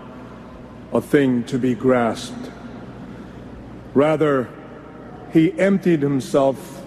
a 0.93 1.01
thing 1.01 1.43
to 1.43 1.59
be 1.59 1.75
grasped. 1.75 2.49
Rather, 3.93 4.47
he 5.33 5.57
emptied 5.59 6.01
himself, 6.01 6.83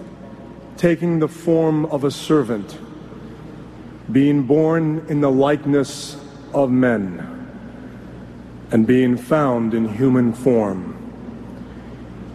taking 0.77 1.19
the 1.19 1.27
form 1.27 1.85
of 1.85 2.03
a 2.03 2.11
servant, 2.11 2.77
being 4.11 4.43
born 4.43 5.05
in 5.09 5.21
the 5.21 5.31
likeness 5.31 6.17
of 6.53 6.69
men, 6.69 7.47
and 8.71 8.85
being 8.85 9.17
found 9.17 9.73
in 9.73 9.87
human 9.87 10.31
form. 10.31 10.91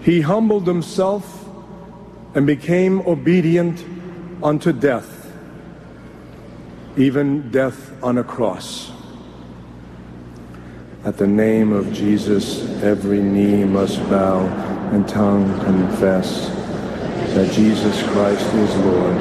He 0.03 0.23
humbled 0.23 0.66
himself 0.66 1.46
and 2.35 2.46
became 2.46 3.01
obedient 3.03 3.85
unto 4.42 4.73
death, 4.73 5.31
even 6.96 7.51
death 7.51 7.92
on 8.03 8.18
a 8.18 8.25
cross. 8.25 8.90
At 11.05 11.18
the 11.18 11.27
name 11.27 11.73
of 11.73 11.92
Jesus, 11.92 12.62
every 12.83 13.20
knee 13.20 13.64
must 13.64 13.99
bow 14.11 14.80
and 14.92 15.09
tongue 15.09 15.59
confess 15.61 16.48
that 17.35 17.53
Jesus 17.53 18.03
Christ 18.09 18.44
is 18.55 18.76
Lord 18.79 19.16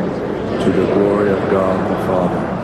to 0.64 0.72
the 0.72 0.86
glory 0.94 1.30
of 1.30 1.40
God 1.52 1.92
the 1.92 1.96
Father. 2.08 2.60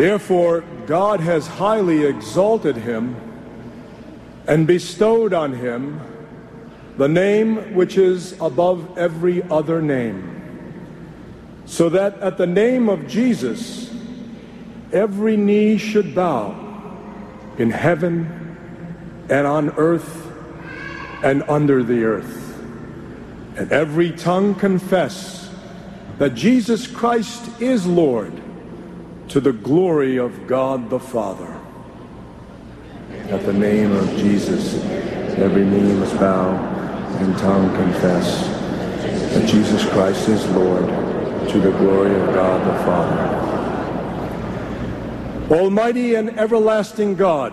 Therefore, 0.00 0.62
God 0.86 1.20
has 1.20 1.46
highly 1.46 2.04
exalted 2.04 2.76
him 2.76 3.16
and 4.46 4.66
bestowed 4.66 5.32
on 5.32 5.52
him 5.54 6.00
the 6.96 7.08
name 7.08 7.74
which 7.74 7.98
is 7.98 8.32
above 8.40 8.96
every 8.96 9.42
other 9.44 9.82
name, 9.82 10.28
so 11.64 11.88
that 11.88 12.18
at 12.20 12.38
the 12.38 12.46
name 12.46 12.88
of 12.88 13.08
Jesus 13.08 13.92
every 14.92 15.36
knee 15.36 15.76
should 15.76 16.14
bow 16.14 16.54
in 17.58 17.70
heaven 17.70 19.26
and 19.28 19.46
on 19.46 19.70
earth 19.70 20.31
and 21.22 21.42
under 21.48 21.82
the 21.82 22.04
earth, 22.04 22.58
and 23.56 23.70
every 23.70 24.10
tongue 24.10 24.54
confess 24.54 25.50
that 26.18 26.34
Jesus 26.34 26.86
Christ 26.86 27.60
is 27.60 27.86
Lord 27.86 28.32
to 29.28 29.40
the 29.40 29.52
glory 29.52 30.18
of 30.18 30.46
God 30.46 30.90
the 30.90 30.98
Father. 30.98 31.58
At 33.30 33.46
the 33.46 33.52
name 33.52 33.92
of 33.92 34.08
Jesus, 34.16 34.74
every 35.38 35.64
knee 35.64 35.92
must 35.94 36.18
bow 36.18 36.54
and 37.18 37.38
tongue 37.38 37.74
confess 37.76 38.46
that 39.32 39.48
Jesus 39.48 39.88
Christ 39.90 40.28
is 40.28 40.46
Lord 40.50 40.86
to 41.48 41.60
the 41.60 41.70
glory 41.72 42.14
of 42.14 42.34
God 42.34 42.66
the 42.66 42.74
Father. 42.84 43.42
Almighty 45.54 46.14
and 46.14 46.38
everlasting 46.38 47.14
God, 47.14 47.52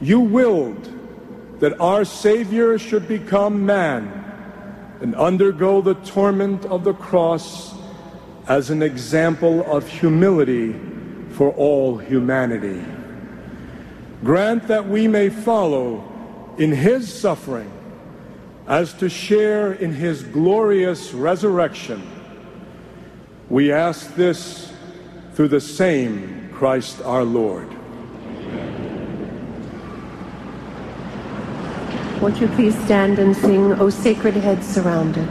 you 0.00 0.20
willed 0.20 0.95
that 1.60 1.78
our 1.80 2.04
Savior 2.04 2.78
should 2.78 3.08
become 3.08 3.64
man 3.64 4.24
and 5.00 5.14
undergo 5.14 5.80
the 5.80 5.94
torment 5.94 6.64
of 6.66 6.84
the 6.84 6.94
cross 6.94 7.74
as 8.48 8.70
an 8.70 8.82
example 8.82 9.64
of 9.70 9.88
humility 9.88 10.74
for 11.30 11.50
all 11.52 11.98
humanity. 11.98 12.82
Grant 14.24 14.68
that 14.68 14.88
we 14.88 15.08
may 15.08 15.28
follow 15.28 16.54
in 16.58 16.72
his 16.72 17.12
suffering 17.12 17.70
as 18.66 18.92
to 18.94 19.08
share 19.08 19.72
in 19.72 19.92
his 19.92 20.22
glorious 20.22 21.12
resurrection. 21.12 22.02
We 23.48 23.72
ask 23.72 24.14
this 24.14 24.72
through 25.34 25.48
the 25.48 25.60
same 25.60 26.50
Christ 26.52 27.00
our 27.02 27.24
Lord. 27.24 27.75
Won't 32.20 32.40
you 32.40 32.48
please 32.48 32.74
stand 32.84 33.18
and 33.18 33.36
sing, 33.36 33.72
O 33.74 33.90
Sacred 33.90 34.34
Head 34.34 34.64
Surrounded? 34.64 35.28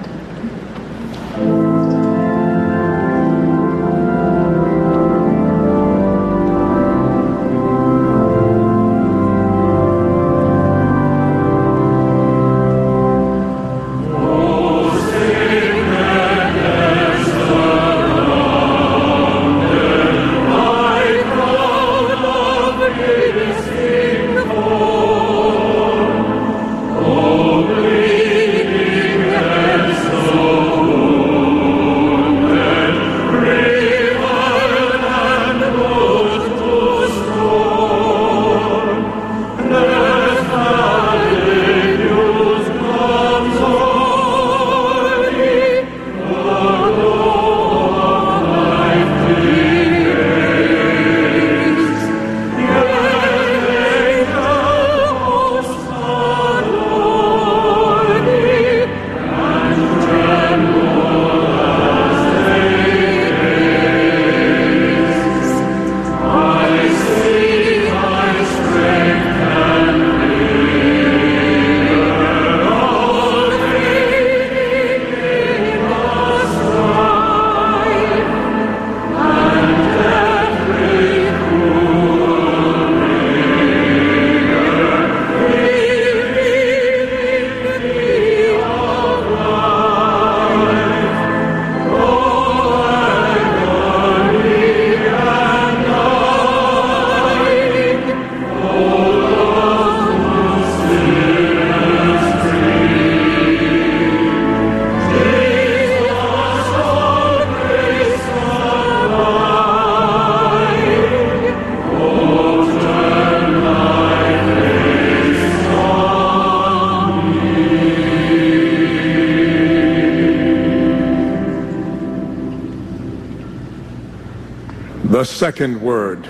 Second 125.45 125.79
word. 125.79 126.27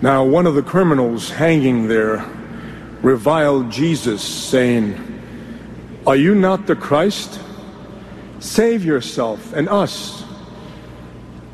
Now, 0.00 0.24
one 0.24 0.46
of 0.46 0.54
the 0.54 0.62
criminals 0.62 1.28
hanging 1.28 1.88
there 1.88 2.24
reviled 3.02 3.72
Jesus, 3.72 4.22
saying, 4.22 4.94
Are 6.06 6.14
you 6.14 6.36
not 6.36 6.68
the 6.68 6.76
Christ? 6.76 7.40
Save 8.38 8.84
yourself 8.84 9.52
and 9.54 9.68
us. 9.68 10.22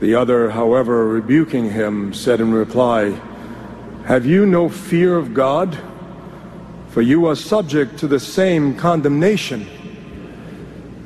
The 0.01 0.15
other, 0.15 0.51
however, 0.51 1.09
rebuking 1.09 1.71
him, 1.71 2.13
said 2.13 2.43
in 2.43 2.53
reply, 2.53 3.19
Have 4.05 4.27
you 4.27 4.45
no 4.45 4.69
fear 4.69 5.17
of 5.17 5.33
God? 5.33 5.79
For 6.91 7.01
you 7.01 7.29
are 7.29 7.35
subject 7.35 7.99
to 8.01 8.07
the 8.07 8.21
same 8.21 8.77
condemnation. 8.77 9.67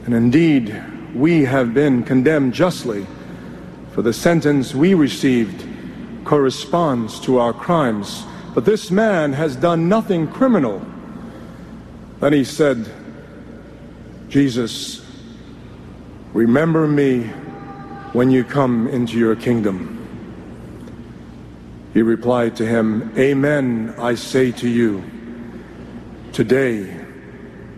And 0.07 0.13
indeed, 0.13 0.75
we 1.15 1.45
have 1.45 1.73
been 1.73 2.03
condemned 2.03 2.53
justly, 2.53 3.07
for 3.95 4.03
the 4.03 4.13
sentence 4.13 4.75
we 4.75 4.93
received 4.93 5.65
corresponds 6.25 7.21
to 7.21 7.39
our 7.39 7.53
crimes. 7.53 8.25
But 8.53 8.65
this 8.65 8.91
man 8.91 9.33
has 9.33 9.55
done 9.55 9.89
nothing 9.89 10.27
criminal. 10.27 10.85
Then 12.19 12.33
he 12.33 12.43
said, 12.43 12.91
Jesus, 14.29 15.07
remember 16.33 16.89
me 16.89 17.23
when 18.15 18.33
you 18.33 18.43
come 18.43 18.89
into 18.89 19.17
your 19.17 19.37
kingdom. 19.37 19.93
He 21.93 22.03
replied 22.03 22.57
to 22.57 22.67
him, 22.67 23.13
Amen, 23.17 23.95
I 23.97 24.17
say 24.17 24.51
to 24.53 24.69
you, 24.69 25.05
today 26.33 27.01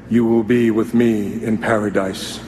you 0.09 0.25
will 0.25 0.45
be 0.45 0.71
with 0.71 0.95
me 0.95 1.45
in 1.45 1.59
paradise. 1.59 2.41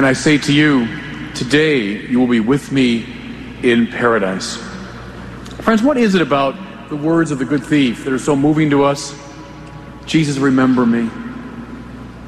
Amen. 0.00 0.08
I 0.08 0.14
say 0.14 0.38
to 0.38 0.52
you, 0.54 0.88
today 1.34 2.06
you 2.06 2.18
will 2.18 2.26
be 2.26 2.40
with 2.40 2.72
me 2.72 3.04
in 3.62 3.86
paradise. 3.86 4.56
Friends, 5.60 5.82
what 5.82 5.98
is 5.98 6.14
it 6.14 6.22
about 6.22 6.54
the 6.88 6.96
words 6.96 7.30
of 7.30 7.38
the 7.38 7.44
good 7.44 7.62
thief 7.62 8.04
that 8.04 8.12
are 8.14 8.18
so 8.18 8.34
moving 8.34 8.70
to 8.70 8.82
us? 8.82 9.14
Jesus, 10.06 10.38
remember 10.38 10.86
me. 10.86 11.10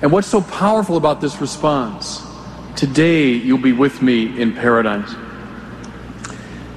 And 0.02 0.12
what's 0.12 0.26
so 0.26 0.42
powerful 0.42 0.98
about 0.98 1.22
this 1.22 1.40
response? 1.40 2.20
Today 2.76 3.30
you'll 3.30 3.56
be 3.56 3.72
with 3.72 4.02
me 4.02 4.38
in 4.38 4.52
paradise. 4.52 5.14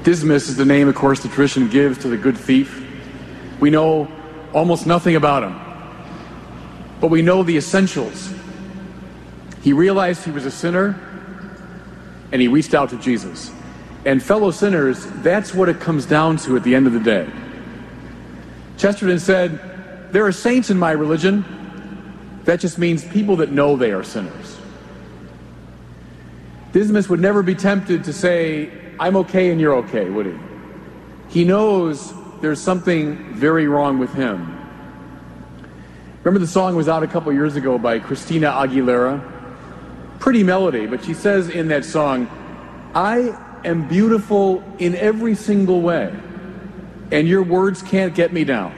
Dismas 0.04 0.48
is 0.48 0.56
the 0.56 0.64
name, 0.64 0.88
of 0.88 0.96
course, 0.96 1.22
the 1.22 1.28
tradition 1.28 1.68
gives 1.68 1.98
to 2.04 2.08
the 2.08 2.16
good 2.16 2.38
thief. 2.38 2.88
We 3.60 3.70
know 3.70 4.10
almost 4.54 4.88
nothing 4.88 5.18
about 5.18 5.43
him, 5.43 5.60
but 7.02 7.10
we 7.10 7.22
know 7.22 7.43
the 7.43 7.58
essentials. 7.58 8.34
He 9.66 9.74
realized 9.74 10.24
he 10.24 10.30
was 10.30 10.45
a 10.45 10.51
sinner, 10.51 10.95
and 12.32 12.39
he 12.39 12.47
reached 12.47 12.76
out 12.76 12.91
to 12.91 12.99
Jesus. 12.99 13.51
And 14.05 14.22
fellow 14.22 14.51
sinners, 14.51 15.07
that's 15.24 15.55
what 15.55 15.70
it 15.70 15.80
comes 15.80 16.05
down 16.05 16.38
to 16.45 16.55
at 16.55 16.61
the 16.61 16.76
end 16.76 16.86
of 16.86 16.93
the 16.93 16.99
day. 16.99 17.28
Chesterton 18.78 19.18
said, 19.18 20.11
There 20.13 20.24
are 20.24 20.32
saints 20.32 20.70
in 20.70 20.78
my 20.78 20.91
religion. 20.91 21.43
That 22.43 22.59
just 22.59 22.78
means 22.78 23.03
people 23.05 23.38
that 23.38 23.51
know 23.51 23.76
they 23.76 23.91
are 23.91 24.03
sinners. 24.03 24.55
Dismas 26.72 27.09
would 27.09 27.20
never 27.20 27.41
be 27.41 27.55
tempted 27.55 28.03
to 28.03 28.13
say, 28.13 28.70
I'm 28.99 29.16
okay 29.16 29.49
and 29.49 29.59
you're 29.59 29.78
okay, 29.78 30.11
would 30.11 30.28
he? 30.28 30.36
He 31.30 31.43
knows 31.43 32.13
there's 32.39 32.61
something 32.61 33.34
very 33.34 33.68
wrong 33.68 33.97
with 33.97 34.13
him. 34.13 34.61
Remember 36.24 36.39
the 36.39 36.45
song 36.45 36.76
was 36.76 36.88
out 36.88 37.01
a 37.01 37.07
couple 37.07 37.34
years 37.34 37.55
ago 37.55 37.80
by 37.80 37.97
Christina 37.97 38.51
Aguilera? 38.51 39.32
Pretty 40.26 40.41
melody, 40.41 40.88
but 40.88 41.05
she 41.05 41.13
says 41.13 41.49
in 41.49 41.67
that 41.67 41.86
song, 41.86 42.28
I 42.95 43.38
am 43.63 43.88
beautiful 43.88 44.63
in 44.80 44.95
every 44.95 45.36
single 45.36 45.82
way, 45.82 46.11
and 47.11 47.28
your 47.28 47.43
words 47.43 47.84
can't 47.84 48.15
get 48.15 48.34
me 48.34 48.43
down. 48.43 48.73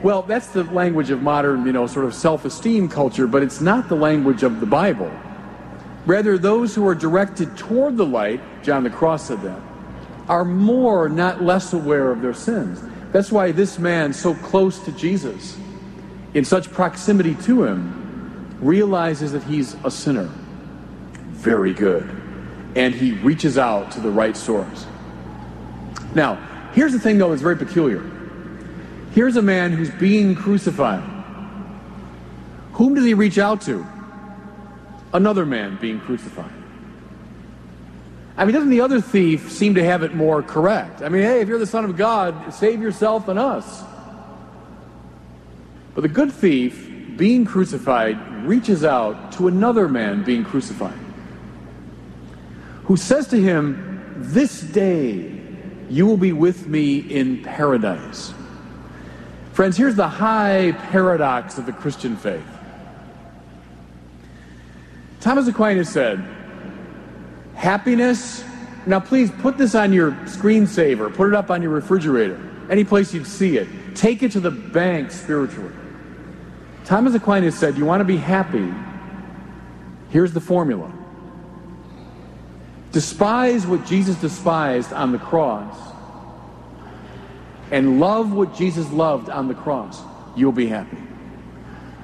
Well, 0.00 0.22
that's 0.22 0.46
the 0.46 0.62
language 0.62 1.10
of 1.10 1.22
modern, 1.22 1.66
you 1.66 1.72
know, 1.72 1.88
sort 1.88 2.04
of 2.04 2.14
self 2.14 2.44
esteem 2.44 2.88
culture, 2.88 3.26
but 3.26 3.42
it's 3.42 3.60
not 3.60 3.88
the 3.88 3.96
language 3.96 4.44
of 4.44 4.60
the 4.60 4.66
Bible. 4.66 5.10
Rather, 6.06 6.38
those 6.38 6.72
who 6.72 6.86
are 6.86 6.94
directed 6.94 7.56
toward 7.56 7.96
the 7.96 8.06
light, 8.06 8.40
John 8.62 8.84
the 8.84 8.90
Cross 8.90 9.26
said 9.26 9.42
that, 9.42 9.60
are 10.28 10.44
more, 10.44 11.08
not 11.08 11.42
less 11.42 11.72
aware 11.72 12.12
of 12.12 12.22
their 12.22 12.32
sins. 12.32 12.80
That's 13.10 13.32
why 13.32 13.50
this 13.50 13.76
man, 13.76 14.12
so 14.12 14.34
close 14.34 14.78
to 14.84 14.92
Jesus, 14.92 15.58
in 16.32 16.44
such 16.44 16.70
proximity 16.70 17.34
to 17.42 17.64
him, 17.64 18.01
realizes 18.62 19.32
that 19.32 19.42
he's 19.42 19.76
a 19.84 19.90
sinner. 19.90 20.30
Very 21.32 21.74
good. 21.74 22.08
And 22.74 22.94
he 22.94 23.12
reaches 23.12 23.58
out 23.58 23.90
to 23.92 24.00
the 24.00 24.10
right 24.10 24.36
source. 24.36 24.86
Now, 26.14 26.36
here's 26.72 26.92
the 26.92 27.00
thing, 27.00 27.18
though, 27.18 27.30
that's 27.30 27.42
very 27.42 27.56
peculiar. 27.56 28.08
Here's 29.12 29.36
a 29.36 29.42
man 29.42 29.72
who's 29.72 29.90
being 29.90 30.34
crucified. 30.34 31.02
Whom 32.72 32.94
does 32.94 33.04
he 33.04 33.12
reach 33.12 33.36
out 33.36 33.60
to? 33.62 33.86
Another 35.12 35.44
man 35.44 35.76
being 35.80 36.00
crucified. 36.00 36.52
I 38.36 38.46
mean, 38.46 38.54
doesn't 38.54 38.70
the 38.70 38.80
other 38.80 39.02
thief 39.02 39.52
seem 39.52 39.74
to 39.74 39.84
have 39.84 40.02
it 40.02 40.14
more 40.14 40.42
correct? 40.42 41.02
I 41.02 41.10
mean, 41.10 41.22
hey, 41.22 41.40
if 41.40 41.48
you're 41.48 41.58
the 41.58 41.66
Son 41.66 41.84
of 41.84 41.96
God, 41.98 42.54
save 42.54 42.80
yourself 42.80 43.28
and 43.28 43.38
us. 43.38 43.82
But 45.94 46.00
the 46.00 46.08
good 46.08 46.32
thief, 46.32 46.90
being 47.18 47.44
crucified, 47.44 48.18
reaches 48.44 48.84
out 48.84 49.32
to 49.32 49.48
another 49.48 49.88
man 49.88 50.22
being 50.24 50.44
crucified, 50.44 50.98
who 52.84 52.96
says 52.96 53.26
to 53.28 53.40
him, 53.40 54.14
This 54.16 54.60
day 54.60 55.40
you 55.88 56.06
will 56.06 56.16
be 56.16 56.32
with 56.32 56.66
me 56.66 56.98
in 56.98 57.42
paradise. 57.42 58.32
Friends, 59.52 59.76
here's 59.76 59.96
the 59.96 60.08
high 60.08 60.72
paradox 60.72 61.58
of 61.58 61.66
the 61.66 61.72
Christian 61.72 62.16
faith. 62.16 62.42
Thomas 65.20 65.46
Aquinas 65.46 65.88
said, 65.88 66.24
Happiness, 67.54 68.42
now 68.86 68.98
please 68.98 69.30
put 69.30 69.58
this 69.58 69.74
on 69.74 69.92
your 69.92 70.12
screensaver, 70.24 71.14
put 71.14 71.28
it 71.28 71.34
up 71.34 71.50
on 71.50 71.62
your 71.62 71.70
refrigerator, 71.70 72.40
any 72.70 72.82
place 72.82 73.14
you'd 73.14 73.26
see 73.26 73.56
it. 73.58 73.68
Take 73.94 74.22
it 74.22 74.32
to 74.32 74.40
the 74.40 74.50
bank 74.50 75.10
spiritually. 75.10 75.72
Thomas 76.84 77.14
Aquinas 77.14 77.58
said, 77.58 77.76
You 77.76 77.84
want 77.84 78.00
to 78.00 78.04
be 78.04 78.16
happy? 78.16 78.72
Here's 80.10 80.32
the 80.32 80.40
formula 80.40 80.90
despise 82.90 83.66
what 83.66 83.86
Jesus 83.86 84.16
despised 84.16 84.92
on 84.92 85.12
the 85.12 85.18
cross, 85.18 85.74
and 87.70 87.98
love 87.98 88.32
what 88.32 88.54
Jesus 88.54 88.90
loved 88.90 89.30
on 89.30 89.48
the 89.48 89.54
cross. 89.54 90.02
You'll 90.36 90.52
be 90.52 90.66
happy. 90.66 90.98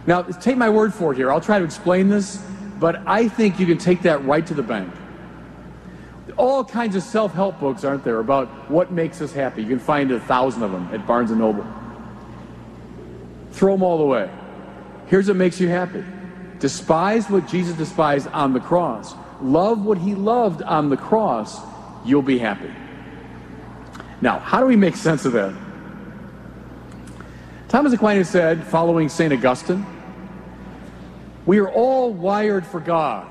Now, 0.07 0.23
take 0.23 0.57
my 0.57 0.71
word 0.71 0.95
for 0.95 1.13
it 1.13 1.17
here. 1.17 1.31
I'll 1.31 1.43
try 1.43 1.59
to 1.59 1.65
explain 1.65 2.09
this, 2.09 2.43
but 2.79 3.07
I 3.07 3.29
think 3.29 3.61
you 3.61 3.67
can 3.67 3.77
take 3.77 4.03
that 4.03 4.25
right 4.25 4.47
to 4.47 4.55
the 4.55 4.63
bank 4.63 4.95
all 6.39 6.65
kinds 6.65 6.95
of 6.95 7.03
self-help 7.03 7.59
books, 7.59 7.85
aren't 7.85 8.05
there, 8.05 8.21
about 8.21 8.49
what 8.71 8.93
makes 8.93 9.21
us 9.21 9.33
happy? 9.33 9.61
You 9.61 9.69
can 9.69 9.81
find 9.81 10.11
a 10.13 10.21
thousand 10.21 10.63
of 10.63 10.73
them 10.73 10.89
at 10.93 11.07
Barnes 11.07 11.31
& 11.31 11.33
Noble. 11.33 11.67
Throw 13.51 13.75
them 13.75 13.83
all 13.83 14.01
away. 14.01 14.31
Here's 15.09 15.29
what 15.29 15.37
makes 15.37 15.59
you 15.59 15.69
happy. 15.69 16.05
Despise 16.59 17.31
what 17.31 17.49
Jesus 17.49 17.77
despised 17.77 18.29
on 18.29 18.53
the 18.53 18.61
cross. 18.61 19.15
Love 19.41 19.85
what 19.85 19.99
he 19.99 20.15
loved 20.15 20.63
on 20.63 20.91
the 20.91 20.97
cross. 20.97 21.61
You'll 22.05 22.23
be 22.23 22.39
happy. 22.39 22.71
Now, 24.21 24.39
how 24.39 24.61
do 24.61 24.67
we 24.67 24.77
make 24.77 24.97
sense 24.97 25.25
of 25.25 25.33
that? 25.33 25.55
Thomas 27.69 27.93
Aquinas 27.93 28.29
said, 28.29 28.65
following 28.65 29.09
St. 29.09 29.33
Augustine, 29.33 29.87
we 31.47 31.59
are 31.59 31.71
all 31.71 32.13
wired 32.13 32.67
for 32.67 32.81
God. 32.81 33.31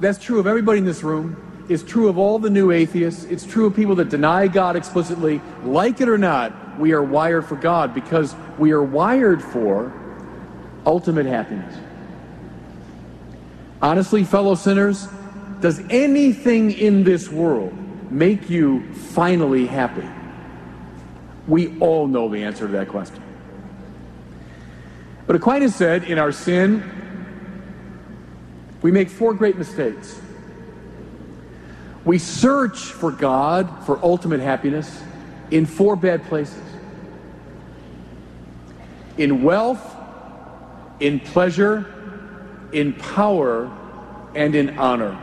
That's 0.00 0.18
true 0.18 0.40
of 0.40 0.46
everybody 0.46 0.78
in 0.78 0.84
this 0.84 1.02
room 1.02 1.36
It's 1.68 1.84
true 1.84 2.08
of 2.08 2.18
all 2.18 2.40
the 2.40 2.50
new 2.50 2.72
atheists. 2.72 3.24
It's 3.24 3.46
true 3.46 3.66
of 3.66 3.76
people 3.76 3.94
that 3.96 4.08
deny 4.08 4.48
God 4.48 4.74
explicitly. 4.74 5.40
Like 5.62 6.00
it 6.00 6.08
or 6.08 6.18
not, 6.18 6.80
we 6.80 6.90
are 6.92 7.02
wired 7.02 7.44
for 7.44 7.54
God 7.54 7.94
because 7.94 8.34
we 8.58 8.72
are 8.72 8.82
wired 8.82 9.40
for 9.40 9.92
ultimate 10.86 11.26
happiness. 11.26 11.74
Honestly, 13.82 14.24
fellow 14.24 14.54
sinners, 14.54 15.08
does 15.60 15.80
anything 15.90 16.72
in 16.72 17.04
this 17.04 17.28
world 17.28 17.72
make 18.10 18.50
you 18.50 18.92
finally 18.92 19.66
happy? 19.66 20.08
We 21.46 21.78
all 21.80 22.06
know 22.06 22.28
the 22.28 22.42
answer 22.42 22.66
to 22.66 22.72
that 22.72 22.88
question. 22.88 23.22
But 25.26 25.36
Aquinas 25.36 25.74
said, 25.74 26.04
in 26.04 26.18
our 26.18 26.32
sin, 26.32 26.82
we 28.82 28.90
make 28.90 29.08
four 29.08 29.34
great 29.34 29.56
mistakes. 29.56 30.20
We 32.04 32.18
search 32.18 32.78
for 32.78 33.10
God 33.10 33.84
for 33.84 34.02
ultimate 34.02 34.40
happiness 34.40 35.02
in 35.50 35.66
four 35.66 35.96
bad 35.96 36.24
places 36.24 36.62
in 39.20 39.42
wealth, 39.42 39.96
in 41.00 41.20
pleasure, 41.20 41.86
in 42.72 42.92
power, 42.92 43.70
and 44.34 44.54
in 44.54 44.78
honor. 44.78 45.18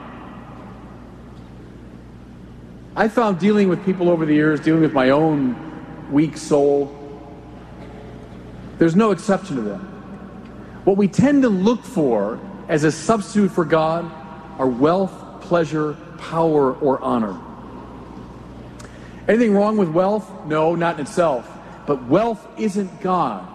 I 2.95 3.07
found 3.07 3.39
dealing 3.39 3.69
with 3.69 3.85
people 3.85 4.09
over 4.09 4.25
the 4.25 4.33
years, 4.33 4.59
dealing 4.59 4.81
with 4.81 4.93
my 4.93 5.11
own 5.11 5.55
weak 6.11 6.35
soul, 6.35 6.93
there's 8.77 8.95
no 8.95 9.11
exception 9.11 9.55
to 9.55 9.61
that. 9.63 9.79
What 10.83 10.97
we 10.97 11.07
tend 11.07 11.43
to 11.43 11.49
look 11.49 11.83
for 11.83 12.39
as 12.67 12.83
a 12.83 12.91
substitute 12.91 13.49
for 13.49 13.65
God 13.65 14.11
are 14.59 14.67
wealth, 14.67 15.41
pleasure, 15.41 15.97
power, 16.17 16.73
or 16.75 17.01
honor. 17.01 17.39
Anything 19.27 19.53
wrong 19.53 19.77
with 19.77 19.89
wealth? 19.89 20.29
No, 20.45 20.75
not 20.75 20.95
in 20.95 21.01
itself. 21.01 21.49
But 21.85 22.05
wealth 22.05 22.47
isn't 22.57 23.01
God. 23.01 23.45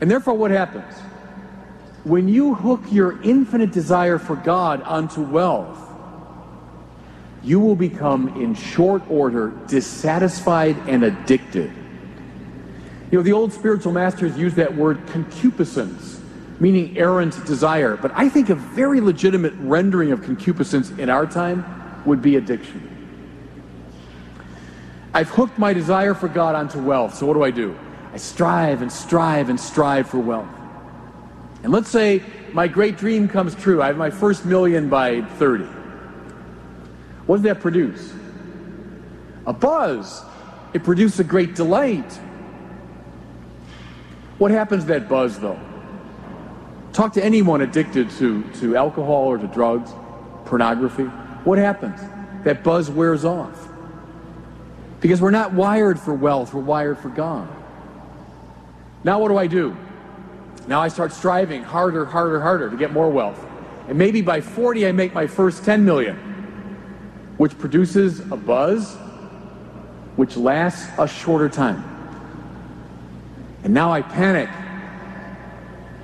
And 0.00 0.10
therefore, 0.10 0.34
what 0.34 0.50
happens? 0.50 0.94
When 2.04 2.28
you 2.28 2.54
hook 2.54 2.82
your 2.90 3.20
infinite 3.22 3.72
desire 3.72 4.18
for 4.18 4.36
God 4.36 4.82
onto 4.82 5.22
wealth, 5.22 5.78
you 7.42 7.60
will 7.60 7.76
become, 7.76 8.28
in 8.40 8.54
short 8.54 9.02
order, 9.10 9.52
dissatisfied 9.66 10.76
and 10.88 11.04
addicted. 11.04 11.72
You 13.10 13.18
know, 13.18 13.22
the 13.22 13.32
old 13.32 13.52
spiritual 13.52 13.92
masters 13.92 14.36
use 14.36 14.54
that 14.54 14.74
word 14.74 15.06
concupiscence 15.08 16.18
meaning 16.60 16.96
errant 16.98 17.44
desire. 17.46 17.96
But 17.96 18.12
I 18.14 18.28
think 18.28 18.50
a 18.50 18.54
very 18.54 19.00
legitimate 19.00 19.54
rendering 19.58 20.12
of 20.12 20.22
concupiscence 20.22 20.90
in 20.90 21.08
our 21.08 21.26
time 21.26 21.64
would 22.04 22.22
be 22.22 22.36
addiction. 22.36 22.84
I've 25.14 25.30
hooked 25.30 25.58
my 25.58 25.72
desire 25.72 26.14
for 26.14 26.28
God 26.28 26.54
onto 26.54 26.80
wealth, 26.80 27.14
so 27.14 27.26
what 27.26 27.34
do 27.34 27.42
I 27.42 27.50
do? 27.50 27.78
Strive 28.18 28.82
and 28.82 28.90
strive 28.90 29.48
and 29.48 29.58
strive 29.58 30.08
for 30.08 30.18
wealth. 30.18 30.48
And 31.62 31.72
let's 31.72 31.88
say 31.88 32.22
my 32.52 32.68
great 32.68 32.96
dream 32.96 33.28
comes 33.28 33.54
true. 33.54 33.82
I 33.82 33.88
have 33.88 33.96
my 33.96 34.10
first 34.10 34.44
million 34.44 34.88
by 34.88 35.22
30. 35.22 35.64
What 37.26 37.36
does 37.36 37.42
that 37.44 37.60
produce? 37.60 38.12
A 39.46 39.52
buzz. 39.52 40.22
It 40.72 40.84
produces 40.84 41.20
a 41.20 41.24
great 41.24 41.54
delight. 41.54 42.12
What 44.38 44.50
happens 44.50 44.84
to 44.84 44.88
that 44.90 45.08
buzz, 45.08 45.38
though? 45.38 45.58
Talk 46.92 47.12
to 47.14 47.24
anyone 47.24 47.60
addicted 47.60 48.10
to, 48.12 48.42
to 48.60 48.76
alcohol 48.76 49.26
or 49.26 49.38
to 49.38 49.46
drugs, 49.46 49.90
pornography. 50.46 51.04
What 51.44 51.58
happens? 51.58 52.00
That 52.44 52.62
buzz 52.62 52.90
wears 52.90 53.24
off. 53.24 53.68
Because 55.00 55.20
we're 55.20 55.30
not 55.30 55.52
wired 55.52 55.98
for 55.98 56.14
wealth, 56.14 56.54
we're 56.54 56.60
wired 56.60 56.98
for 56.98 57.08
God. 57.08 57.48
Now, 59.04 59.20
what 59.20 59.28
do 59.28 59.36
I 59.36 59.46
do? 59.46 59.76
Now 60.66 60.80
I 60.80 60.88
start 60.88 61.12
striving 61.12 61.62
harder, 61.62 62.04
harder, 62.04 62.40
harder 62.40 62.70
to 62.70 62.76
get 62.76 62.92
more 62.92 63.08
wealth. 63.08 63.44
And 63.88 63.96
maybe 63.96 64.20
by 64.20 64.40
40, 64.40 64.86
I 64.86 64.92
make 64.92 65.14
my 65.14 65.26
first 65.26 65.64
10 65.64 65.84
million, 65.84 66.16
which 67.38 67.58
produces 67.58 68.20
a 68.20 68.36
buzz 68.36 68.96
which 70.18 70.36
lasts 70.36 70.90
a 70.98 71.06
shorter 71.06 71.48
time. 71.48 71.84
And 73.62 73.72
now 73.72 73.92
I 73.92 74.02
panic. 74.02 74.48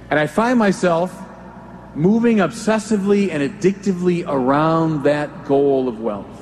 And 0.08 0.20
I 0.20 0.28
find 0.28 0.56
myself 0.56 1.12
moving 1.96 2.36
obsessively 2.36 3.32
and 3.32 3.42
addictively 3.42 4.24
around 4.24 5.02
that 5.02 5.46
goal 5.46 5.88
of 5.88 5.98
wealth. 5.98 6.33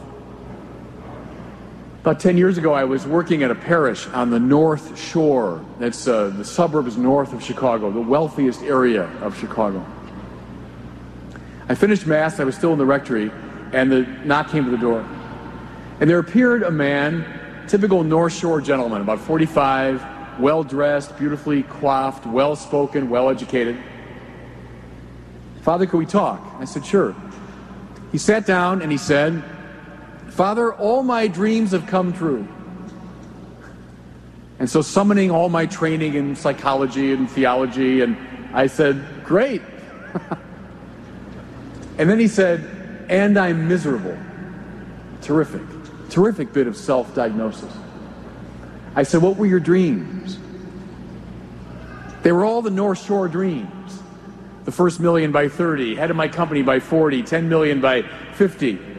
About 2.03 2.19
10 2.19 2.37
years 2.37 2.59
ago, 2.59 2.73
I 2.73 2.83
was 2.83 3.07
working 3.07 3.45
at 3.45 3.53
a 3.53 3.55
parish 3.55 4.09
on 4.09 4.31
the 4.31 4.41
North 4.41 4.99
Shore. 4.99 5.65
That's 5.79 6.09
uh, 6.09 6.31
the 6.31 6.45
suburbs 6.45 6.97
north 6.97 7.33
of 7.33 7.41
Chicago, 7.41 7.93
the 7.93 8.01
wealthiest 8.01 8.63
area 8.63 9.05
of 9.21 9.39
Chicago. 9.39 9.87
I 11.69 11.77
finished 11.77 12.05
Mass, 12.05 12.41
I 12.41 12.45
was 12.45 12.57
still 12.57 12.73
in 12.73 12.79
the 12.79 12.85
rectory, 12.85 13.31
and 13.73 13.93
the 13.93 14.01
knock 14.25 14.51
came 14.51 14.65
to 14.65 14.71
the 14.73 14.79
door. 14.79 15.09
And 16.01 16.11
there 16.11 16.19
appeared 16.19 16.65
a 16.65 16.73
man, 16.73 17.25
typical 17.69 18.03
North 18.03 18.33
Shore 18.33 18.61
gentleman, 18.61 19.01
about 19.01 19.21
45, 19.21 20.41
well 20.41 20.65
dressed, 20.65 21.17
beautifully 21.17 21.63
coiffed, 21.63 22.27
well 22.27 22.57
spoken, 22.57 23.11
well 23.11 23.31
educated. 23.31 23.79
Father, 25.61 25.87
could 25.87 25.99
we 25.99 26.07
talk? 26.07 26.45
I 26.59 26.65
said, 26.65 26.85
sure. 26.85 27.15
He 28.11 28.19
sat 28.19 28.45
down 28.45 28.83
and 28.83 28.91
he 28.91 28.99
said, 28.99 29.41
Father, 30.33 30.73
all 30.73 31.03
my 31.03 31.29
dreams 31.29 31.73
have 31.73 31.87
come 31.87 32.15
true. 32.15 32.49
And 34.59 34.71
so, 34.71 34.81
summoning 34.81 35.31
all 35.31 35.51
my 35.51 35.67
training 35.67 36.15
in 36.15 36.37
psychology 36.37 37.13
and 37.13 37.31
theology, 37.31 38.01
and 38.01 38.17
I 38.55 38.67
said, 38.67 39.05
Great. 39.25 39.61
and 41.99 42.09
then 42.09 42.19
he 42.19 42.29
said, 42.29 43.07
And 43.11 43.39
I'm 43.39 43.69
miserable. 43.69 44.17
Terrific. 45.21 45.63
Terrific 46.09 46.53
bit 46.55 46.67
of 46.67 46.77
self 46.77 47.15
diagnosis. 47.15 47.73
I 48.95 49.03
said, 49.03 49.21
What 49.21 49.37
were 49.37 49.47
your 49.47 49.61
dreams? 49.61 50.39
They 52.23 52.33
were 52.33 52.45
all 52.45 52.63
the 52.63 52.71
North 52.71 53.05
Shore 53.05 53.29
dreams. 53.29 53.69
The 54.65 54.73
first 54.73 54.99
million 54.99 55.31
by 55.31 55.49
30, 55.49 55.97
head 55.97 56.11
of 56.11 56.17
my 56.17 56.29
company 56.29 56.63
by 56.63 56.81
40, 56.81 57.23
10 57.25 57.49
million 57.51 57.83
by 57.83 58.03
50. 58.35 58.92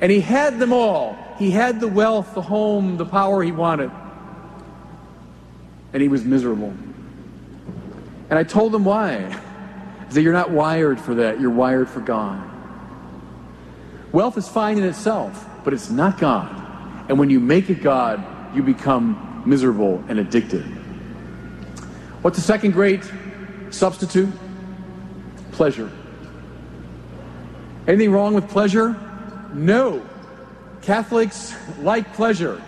And 0.00 0.12
he 0.12 0.20
had 0.20 0.58
them 0.58 0.72
all. 0.72 1.16
He 1.38 1.50
had 1.50 1.80
the 1.80 1.88
wealth, 1.88 2.34
the 2.34 2.42
home, 2.42 2.96
the 2.96 3.06
power 3.06 3.42
he 3.42 3.52
wanted. 3.52 3.90
And 5.92 6.02
he 6.02 6.08
was 6.08 6.24
miserable. 6.24 6.74
And 8.30 8.38
I 8.38 8.44
told 8.44 8.74
him 8.74 8.84
why. 8.84 9.16
I 9.16 10.10
said, 10.10 10.22
You're 10.22 10.32
not 10.32 10.50
wired 10.50 11.00
for 11.00 11.14
that. 11.16 11.40
You're 11.40 11.50
wired 11.50 11.88
for 11.88 12.00
God. 12.00 12.48
Wealth 14.12 14.38
is 14.38 14.48
fine 14.48 14.78
in 14.78 14.84
itself, 14.84 15.46
but 15.64 15.74
it's 15.74 15.90
not 15.90 16.18
God. 16.18 16.54
And 17.08 17.18
when 17.18 17.30
you 17.30 17.40
make 17.40 17.70
it 17.70 17.82
God, 17.82 18.24
you 18.54 18.62
become 18.62 19.42
miserable 19.44 20.02
and 20.08 20.18
addicted. 20.18 20.62
What's 22.22 22.36
the 22.36 22.42
second 22.42 22.72
great 22.72 23.02
substitute? 23.70 24.30
Pleasure. 25.52 25.90
Anything 27.86 28.12
wrong 28.12 28.34
with 28.34 28.48
pleasure? 28.48 28.96
No. 29.52 30.06
Catholics 30.82 31.54
like 31.80 32.12
pleasure. 32.14 32.62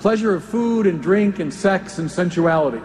Pleasure 0.00 0.34
of 0.34 0.44
food 0.44 0.86
and 0.86 1.02
drink 1.02 1.38
and 1.38 1.52
sex 1.52 1.98
and 1.98 2.10
sensuality. 2.10 2.80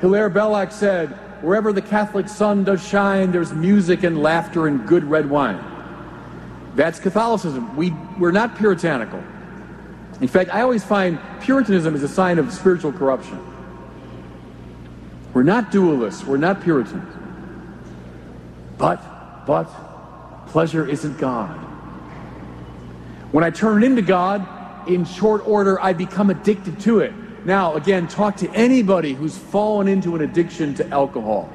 Hilaire 0.00 0.30
Belloc 0.30 0.72
said, 0.72 1.10
Wherever 1.42 1.72
the 1.72 1.82
Catholic 1.82 2.28
sun 2.28 2.62
does 2.64 2.86
shine, 2.86 3.32
there's 3.32 3.52
music 3.52 4.04
and 4.04 4.22
laughter 4.22 4.68
and 4.68 4.86
good 4.86 5.02
red 5.04 5.28
wine. 5.28 5.62
That's 6.76 7.00
Catholicism. 7.00 7.76
We, 7.76 7.90
we're 8.18 8.30
not 8.30 8.56
puritanical. 8.56 9.22
In 10.20 10.28
fact, 10.28 10.54
I 10.54 10.60
always 10.62 10.84
find 10.84 11.18
Puritanism 11.40 11.96
is 11.96 12.02
a 12.02 12.08
sign 12.08 12.38
of 12.38 12.52
spiritual 12.52 12.92
corruption. 12.92 13.40
We're 15.34 15.42
not 15.42 15.72
dualists. 15.72 16.24
We're 16.24 16.36
not 16.36 16.62
Puritans. 16.62 17.12
But, 18.78 19.44
but, 19.46 19.64
pleasure 20.46 20.88
isn't 20.88 21.18
God. 21.18 21.71
When 23.32 23.42
I 23.42 23.50
turn 23.50 23.82
into 23.82 24.02
God, 24.02 24.46
in 24.88 25.04
short 25.04 25.46
order, 25.46 25.80
I 25.80 25.92
become 25.92 26.30
addicted 26.30 26.78
to 26.80 27.00
it. 27.00 27.12
Now, 27.44 27.74
again, 27.74 28.06
talk 28.06 28.36
to 28.36 28.50
anybody 28.50 29.14
who's 29.14 29.36
fallen 29.36 29.88
into 29.88 30.14
an 30.14 30.22
addiction 30.22 30.74
to 30.74 30.88
alcohol, 30.90 31.50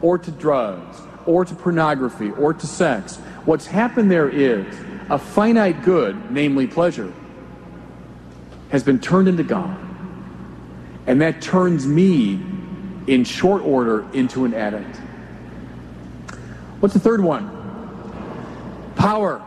or 0.00 0.16
to 0.16 0.30
drugs, 0.30 0.98
or 1.26 1.44
to 1.44 1.54
pornography, 1.54 2.30
or 2.30 2.54
to 2.54 2.66
sex. 2.66 3.16
What's 3.44 3.66
happened 3.66 4.10
there 4.10 4.28
is 4.28 4.66
a 5.10 5.18
finite 5.18 5.82
good, 5.82 6.30
namely 6.30 6.66
pleasure, 6.66 7.12
has 8.70 8.82
been 8.82 8.98
turned 8.98 9.28
into 9.28 9.42
God. 9.42 9.76
And 11.06 11.20
that 11.20 11.42
turns 11.42 11.86
me, 11.86 12.40
in 13.06 13.24
short 13.24 13.62
order, 13.62 14.08
into 14.12 14.44
an 14.44 14.54
addict. 14.54 14.96
What's 16.80 16.94
the 16.94 17.00
third 17.00 17.22
one? 17.22 17.50
Power. 18.94 19.46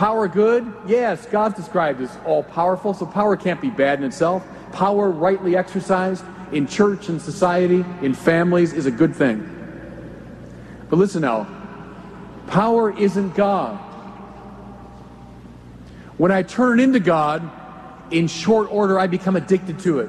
Power 0.00 0.28
good? 0.28 0.72
Yes, 0.86 1.26
God's 1.26 1.56
described 1.56 2.00
as 2.00 2.10
all 2.24 2.42
powerful, 2.42 2.94
so 2.94 3.04
power 3.04 3.36
can't 3.36 3.60
be 3.60 3.68
bad 3.68 3.98
in 3.98 4.06
itself. 4.06 4.42
Power 4.72 5.10
rightly 5.10 5.58
exercised 5.58 6.24
in 6.52 6.66
church 6.66 7.10
and 7.10 7.20
society, 7.20 7.84
in 8.00 8.14
families, 8.14 8.72
is 8.72 8.86
a 8.86 8.90
good 8.90 9.14
thing. 9.14 9.46
But 10.88 10.96
listen 10.96 11.20
now 11.20 11.44
power 12.46 12.98
isn't 12.98 13.34
God. 13.34 13.76
When 16.16 16.32
I 16.32 16.44
turn 16.44 16.80
into 16.80 16.98
God, 16.98 17.50
in 18.10 18.26
short 18.26 18.72
order, 18.72 18.98
I 18.98 19.06
become 19.06 19.36
addicted 19.36 19.80
to 19.80 20.00
it. 20.00 20.08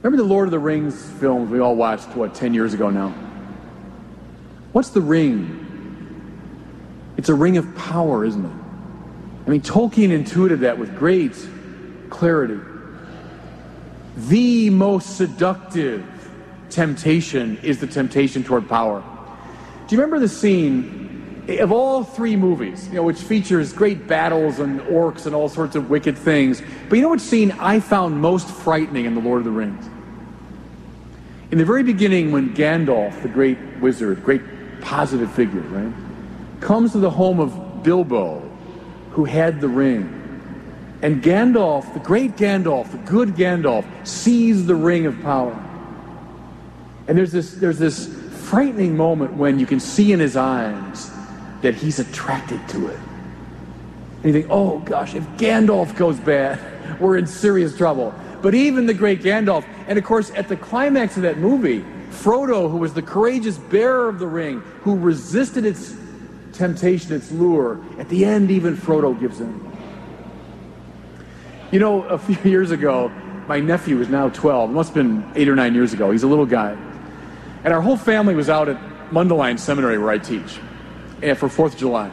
Remember 0.00 0.22
the 0.22 0.28
Lord 0.28 0.46
of 0.46 0.52
the 0.52 0.60
Rings 0.60 1.10
films 1.18 1.50
we 1.50 1.58
all 1.58 1.74
watched, 1.74 2.06
what, 2.10 2.36
10 2.36 2.54
years 2.54 2.72
ago 2.72 2.88
now? 2.88 3.08
What's 4.70 4.90
the 4.90 5.00
ring? 5.00 5.67
It's 7.18 7.28
a 7.28 7.34
ring 7.34 7.58
of 7.58 7.74
power, 7.74 8.24
isn't 8.24 8.44
it? 8.44 8.52
I 9.46 9.50
mean, 9.50 9.60
Tolkien 9.60 10.10
intuited 10.10 10.60
that 10.60 10.78
with 10.78 10.96
great 10.96 11.36
clarity. 12.10 12.60
The 14.16 14.70
most 14.70 15.16
seductive 15.16 16.04
temptation 16.70 17.58
is 17.62 17.80
the 17.80 17.88
temptation 17.88 18.44
toward 18.44 18.68
power. 18.68 19.02
Do 19.86 19.96
you 19.96 20.00
remember 20.00 20.20
the 20.20 20.28
scene 20.28 21.44
of 21.48 21.72
all 21.72 22.04
three 22.04 22.36
movies, 22.36 22.86
you 22.88 22.94
know, 22.94 23.02
which 23.02 23.18
features 23.18 23.72
great 23.72 24.06
battles 24.06 24.60
and 24.60 24.80
orcs 24.82 25.26
and 25.26 25.34
all 25.34 25.48
sorts 25.48 25.74
of 25.74 25.90
wicked 25.90 26.16
things? 26.16 26.62
But 26.88 26.96
you 26.96 27.02
know 27.02 27.08
what 27.08 27.20
scene 27.20 27.50
I 27.52 27.80
found 27.80 28.20
most 28.20 28.48
frightening 28.48 29.06
in 29.06 29.14
The 29.14 29.20
Lord 29.20 29.38
of 29.38 29.44
the 29.44 29.50
Rings? 29.50 29.84
In 31.50 31.58
the 31.58 31.64
very 31.64 31.82
beginning, 31.82 32.30
when 32.30 32.54
Gandalf, 32.54 33.22
the 33.22 33.28
great 33.28 33.58
wizard, 33.80 34.22
great 34.22 34.42
positive 34.82 35.32
figure, 35.32 35.62
right? 35.62 36.07
Comes 36.60 36.92
to 36.92 36.98
the 36.98 37.10
home 37.10 37.40
of 37.40 37.82
Bilbo, 37.82 38.40
who 39.12 39.24
had 39.24 39.60
the 39.60 39.68
ring. 39.68 40.14
And 41.02 41.22
Gandalf, 41.22 41.92
the 41.94 42.00
great 42.00 42.36
Gandalf, 42.36 42.90
the 42.90 42.98
good 42.98 43.30
Gandalf, 43.30 43.84
sees 44.06 44.66
the 44.66 44.74
ring 44.74 45.06
of 45.06 45.20
power. 45.22 45.56
And 47.06 47.16
there's 47.16 47.32
this, 47.32 47.54
there's 47.54 47.78
this 47.78 48.06
frightening 48.48 48.96
moment 48.96 49.34
when 49.34 49.58
you 49.58 49.66
can 49.66 49.80
see 49.80 50.12
in 50.12 50.20
his 50.20 50.36
eyes 50.36 51.10
that 51.62 51.74
he's 51.74 51.98
attracted 51.98 52.66
to 52.70 52.88
it. 52.88 52.98
And 54.16 54.24
you 54.24 54.32
think, 54.32 54.46
oh 54.50 54.80
gosh, 54.80 55.14
if 55.14 55.24
Gandalf 55.36 55.96
goes 55.96 56.18
bad, 56.18 57.00
we're 57.00 57.16
in 57.16 57.26
serious 57.26 57.76
trouble. 57.76 58.12
But 58.42 58.54
even 58.54 58.86
the 58.86 58.94
great 58.94 59.22
Gandalf, 59.22 59.64
and 59.86 59.98
of 59.98 60.04
course, 60.04 60.30
at 60.32 60.48
the 60.48 60.56
climax 60.56 61.16
of 61.16 61.22
that 61.22 61.38
movie, 61.38 61.84
Frodo, 62.10 62.70
who 62.70 62.78
was 62.78 62.94
the 62.94 63.02
courageous 63.02 63.58
bearer 63.58 64.08
of 64.08 64.18
the 64.18 64.26
ring, 64.26 64.60
who 64.82 64.96
resisted 64.96 65.64
its 65.64 65.94
temptation, 66.52 67.14
its 67.14 67.30
lure. 67.30 67.80
At 67.98 68.08
the 68.08 68.24
end, 68.24 68.50
even 68.50 68.76
Frodo 68.76 69.18
gives 69.18 69.40
in. 69.40 69.72
You 71.70 71.78
know, 71.78 72.02
a 72.04 72.18
few 72.18 72.36
years 72.50 72.70
ago, 72.70 73.08
my 73.46 73.60
nephew 73.60 74.00
is 74.00 74.08
now 74.08 74.28
12. 74.28 74.70
It 74.70 74.72
must 74.72 74.94
have 74.94 74.94
been 74.94 75.30
eight 75.34 75.48
or 75.48 75.56
nine 75.56 75.74
years 75.74 75.92
ago. 75.92 76.10
He's 76.10 76.22
a 76.22 76.28
little 76.28 76.46
guy. 76.46 76.76
And 77.64 77.72
our 77.72 77.80
whole 77.80 77.96
family 77.96 78.34
was 78.34 78.48
out 78.48 78.68
at 78.68 78.76
Mundelein 79.10 79.58
Seminary 79.58 79.98
where 79.98 80.10
I 80.10 80.18
teach 80.18 80.58
eh, 81.22 81.34
for 81.34 81.48
4th 81.48 81.72
of 81.72 81.78
July. 81.78 82.10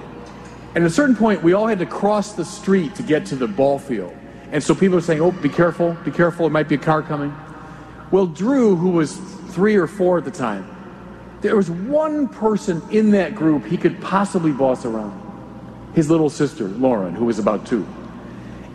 And 0.75 0.83
at 0.83 0.91
a 0.91 0.93
certain 0.93 1.15
point, 1.15 1.43
we 1.43 1.53
all 1.53 1.67
had 1.67 1.79
to 1.79 1.85
cross 1.85 2.33
the 2.33 2.43
street 2.43 2.95
to 2.95 3.03
get 3.03 3.25
to 3.27 3.35
the 3.35 3.47
ball 3.47 3.79
field. 3.79 4.13
And 4.51 4.63
so 4.63 4.75
people 4.75 4.95
were 4.95 5.01
saying, 5.01 5.21
oh, 5.21 5.31
be 5.31 5.49
careful, 5.49 5.93
be 6.03 6.11
careful, 6.11 6.45
it 6.45 6.51
might 6.51 6.67
be 6.67 6.75
a 6.75 6.79
car 6.79 7.01
coming. 7.01 7.33
Well, 8.11 8.27
Drew, 8.27 8.75
who 8.75 8.89
was 8.91 9.17
three 9.49 9.75
or 9.75 9.87
four 9.87 10.17
at 10.17 10.25
the 10.25 10.31
time, 10.31 10.74
there 11.41 11.55
was 11.55 11.69
one 11.69 12.27
person 12.27 12.81
in 12.91 13.11
that 13.11 13.35
group 13.35 13.65
he 13.65 13.77
could 13.77 14.01
possibly 14.01 14.51
boss 14.51 14.85
around 14.85 15.21
his 15.95 16.09
little 16.09 16.29
sister, 16.29 16.67
Lauren, 16.67 17.15
who 17.15 17.25
was 17.25 17.39
about 17.39 17.65
two. 17.65 17.87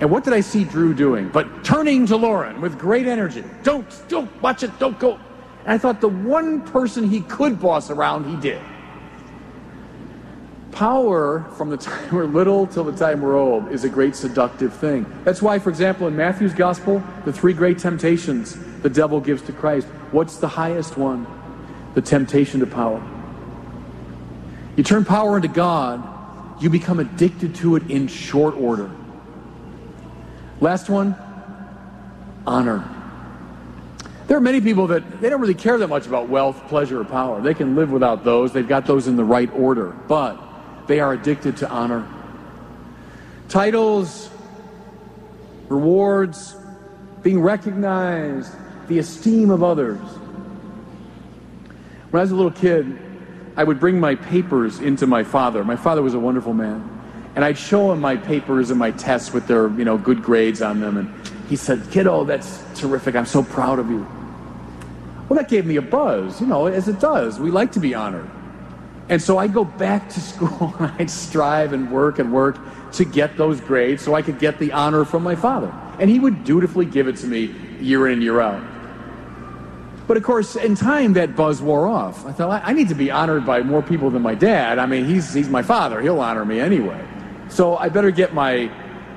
And 0.01 0.11
what 0.11 0.25
did 0.25 0.33
I 0.33 0.41
see 0.41 0.65
Drew 0.65 0.95
doing? 0.95 1.29
But 1.29 1.63
turning 1.63 2.07
to 2.07 2.17
Lauren 2.17 2.63
with 2.63 2.79
great 2.79 3.07
energy. 3.07 3.45
Don't, 3.63 3.87
don't, 4.09 4.43
watch 4.43 4.63
it, 4.63 4.77
don't 4.79 4.99
go. 4.99 5.21
And 5.65 5.73
I 5.75 5.79
thought 5.79 6.01
the 6.01 6.09
one 6.09 6.63
person 6.63 7.09
he 7.09 7.21
could 7.21 7.61
boss 7.61 7.91
around, 7.91 8.25
he 8.25 8.37
did. 8.37 8.63
Power 10.73 11.45
from 11.59 11.69
the 11.69 11.77
time 11.77 12.15
we're 12.15 12.25
little 12.25 12.67
till 12.67 12.85
the 12.85 12.97
time 12.97 13.21
we're 13.21 13.37
old 13.37 13.71
is 13.71 13.85
a 13.85 13.91
great 13.91 14.17
seductive 14.17 14.73
thing. 14.73 15.05
That's 15.25 15.43
why, 15.43 15.59
for 15.59 15.69
example, 15.69 16.09
in 16.09 16.17
Matthew's 16.17 16.55
gospel, 16.55 17.03
the 17.27 17.33
three 17.33 17.53
great 17.53 17.79
temptations 17.79 18.57
the 18.81 18.89
devil 18.89 19.21
gives 19.21 19.43
to 19.43 19.53
Christ, 19.53 19.87
what's 20.11 20.39
the 20.39 20.49
highest 20.49 20.97
one? 20.97 21.27
The 21.95 22.03
temptation 22.03 22.61
to 22.61 22.67
power. 22.67 23.03
You 24.77 24.85
turn 24.85 25.05
power 25.05 25.37
into 25.37 25.49
God, 25.49 26.63
you 26.63 26.71
become 26.71 27.01
addicted 27.01 27.55
to 27.57 27.77
it 27.77 27.91
in 27.91 28.07
short 28.07 28.55
order. 28.55 28.91
Last 30.61 30.89
one 30.89 31.17
honor. 32.47 32.89
There 34.27 34.37
are 34.37 34.41
many 34.41 34.61
people 34.61 34.87
that 34.89 35.21
they 35.21 35.29
don't 35.29 35.41
really 35.41 35.55
care 35.55 35.77
that 35.79 35.89
much 35.89 36.07
about 36.07 36.29
wealth, 36.29 36.69
pleasure, 36.69 37.01
or 37.01 37.05
power. 37.05 37.41
They 37.41 37.55
can 37.55 37.75
live 37.75 37.91
without 37.91 38.23
those. 38.23 38.53
They've 38.53 38.69
got 38.69 38.87
those 38.87 39.09
in 39.09 39.17
the 39.17 39.25
right 39.25 39.51
order. 39.53 39.89
But 40.07 40.41
they 40.87 41.01
are 41.01 41.13
addicted 41.13 41.57
to 41.59 41.69
honor. 41.69 42.07
Titles, 43.49 44.31
rewards, 45.69 46.55
being 47.23 47.41
recognized, 47.41 48.53
the 48.87 48.99
esteem 49.01 49.51
of 49.51 49.65
others. 49.65 49.99
When 52.11 52.19
I 52.19 52.23
was 52.23 52.33
a 52.33 52.35
little 52.35 52.51
kid, 52.51 52.99
I 53.57 53.63
would 53.63 53.79
bring 53.79 54.01
my 54.01 54.17
papers 54.17 54.81
into 54.81 55.07
my 55.07 55.23
father. 55.23 55.63
My 55.63 55.77
father 55.77 56.03
was 56.03 56.15
a 56.15 56.19
wonderful 56.19 56.55
man. 56.55 56.99
And 57.37 57.45
I'd 57.45 57.57
show 57.57 57.93
him 57.93 58.01
my 58.01 58.17
papers 58.17 58.71
and 58.71 58.79
my 58.79 58.91
tests 58.91 59.33
with 59.33 59.47
their, 59.47 59.69
you 59.71 59.85
know, 59.85 59.97
good 59.97 60.23
grades 60.23 60.61
on 60.61 60.81
them. 60.81 60.97
And 60.97 61.29
he 61.49 61.55
said, 61.55 61.89
Kiddo, 61.93 62.25
that's 62.25 62.65
terrific. 62.75 63.15
I'm 63.15 63.27
so 63.27 63.45
proud 63.45 63.79
of 63.79 63.91
you. 63.91 64.07
Well, 65.29 65.39
that 65.39 65.49
gave 65.49 65.65
me 65.65 65.77
a 65.77 65.83
buzz, 65.83 66.41
you 66.41 66.49
know, 66.49 66.67
as 66.67 66.89
it 66.89 66.99
does. 66.99 67.39
We 67.39 67.53
like 67.53 67.71
to 67.73 67.81
be 67.81 67.95
honored. 67.95 68.29
And 69.09 69.23
so 69.23 69.39
I'd 69.39 69.55
go 69.55 69.65
back 69.65 70.09
to 70.11 70.21
school 70.33 70.75
and 70.81 70.93
I'd 70.99 71.11
strive 71.11 71.73
and 71.73 71.93
work 71.93 72.19
and 72.19 72.33
work 72.33 72.59
to 72.93 73.05
get 73.05 73.37
those 73.37 73.61
grades 73.61 74.03
so 74.03 74.15
I 74.15 74.23
could 74.23 74.41
get 74.41 74.59
the 74.59 74.73
honor 74.73 75.05
from 75.05 75.23
my 75.23 75.37
father. 75.37 75.73
And 76.01 76.11
he 76.11 76.19
would 76.19 76.43
dutifully 76.43 76.87
give 76.87 77.07
it 77.07 77.17
to 77.19 77.29
me 77.29 77.55
year 77.81 78.09
in 78.09 78.15
and 78.15 78.23
year 78.23 78.41
out. 78.41 78.80
But 80.11 80.17
of 80.17 80.25
course, 80.25 80.57
in 80.57 80.75
time, 80.75 81.13
that 81.13 81.37
buzz 81.37 81.63
wore 81.63 81.87
off. 81.87 82.27
I 82.27 82.33
thought, 82.33 82.63
I 82.65 82.73
need 82.73 82.89
to 82.89 82.97
be 82.97 83.13
honored 83.13 83.47
by 83.47 83.63
more 83.63 83.81
people 83.81 84.11
than 84.11 84.23
my 84.23 84.35
dad. 84.35 84.81
I 84.81 84.85
mean, 84.85 85.05
he's, 85.05 85.33
he's 85.33 85.49
my 85.49 85.63
father. 85.63 86.01
He'll 86.01 86.19
honor 86.19 86.45
me 86.45 86.59
anyway. 86.59 87.01
So 87.49 87.77
I 87.77 87.91
better 87.91 88.11
get 88.11 88.35
my 88.35 88.67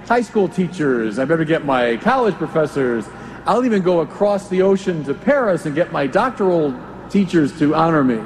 high 0.06 0.22
school 0.22 0.48
teachers. 0.48 1.18
I 1.18 1.26
better 1.26 1.46
get 1.46 1.66
my 1.66 1.98
college 1.98 2.36
professors. 2.36 3.08
I'll 3.48 3.66
even 3.66 3.82
go 3.82 4.02
across 4.02 4.50
the 4.50 4.62
ocean 4.62 5.04
to 5.06 5.16
Paris 5.16 5.66
and 5.66 5.74
get 5.74 5.91
my 5.91 6.06
doctoral 6.06 6.80
teachers 7.10 7.58
to 7.58 7.74
honor 7.74 8.04
me. 8.04 8.22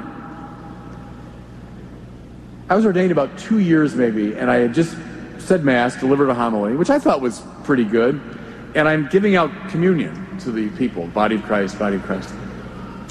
I 2.68 2.76
was 2.76 2.84
ordained 2.84 3.12
about 3.12 3.38
two 3.38 3.60
years 3.60 3.94
maybe, 3.94 4.34
and 4.34 4.50
I 4.50 4.56
had 4.56 4.74
just 4.74 4.94
said 5.38 5.64
Mass, 5.64 5.96
delivered 5.96 6.28
a 6.28 6.34
homily, 6.34 6.76
which 6.76 6.90
I 6.90 6.98
thought 6.98 7.22
was 7.22 7.42
pretty 7.64 7.84
good. 7.84 8.20
And 8.74 8.86
I'm 8.86 9.08
giving 9.08 9.36
out 9.36 9.50
communion 9.70 10.38
to 10.40 10.52
the 10.52 10.68
people, 10.76 11.06
body 11.06 11.36
of 11.36 11.42
Christ, 11.44 11.78
body 11.78 11.96
of 11.96 12.02
Christ. 12.02 12.28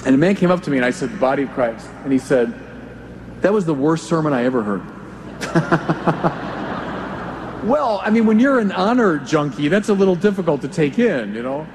And 0.08 0.16
a 0.16 0.18
man 0.18 0.36
came 0.36 0.52
up 0.52 0.64
to 0.64 0.72
me 0.72 0.78
and 0.78 0.86
I 0.86 0.92
said, 0.92 1.12
the 1.12 1.18
body 1.18 1.44
of 1.44 1.52
Christ. 1.52 1.86
And 2.06 2.14
he 2.14 2.18
said, 2.18 2.58
that 3.42 3.52
was 3.52 3.66
the 3.66 3.74
worst 3.74 4.08
sermon 4.08 4.32
I 4.32 4.46
ever 4.46 4.64
heard. 4.64 4.86
well, 7.68 8.00
I 8.02 8.10
mean, 8.10 8.26
when 8.26 8.40
you're 8.40 8.60
an 8.60 8.72
honor 8.72 9.18
junkie, 9.18 9.68
that's 9.68 9.90
a 9.90 9.94
little 9.94 10.16
difficult 10.16 10.62
to 10.62 10.70
take 10.70 10.98
in, 10.98 11.36
you 11.36 11.44
know? 11.44 11.68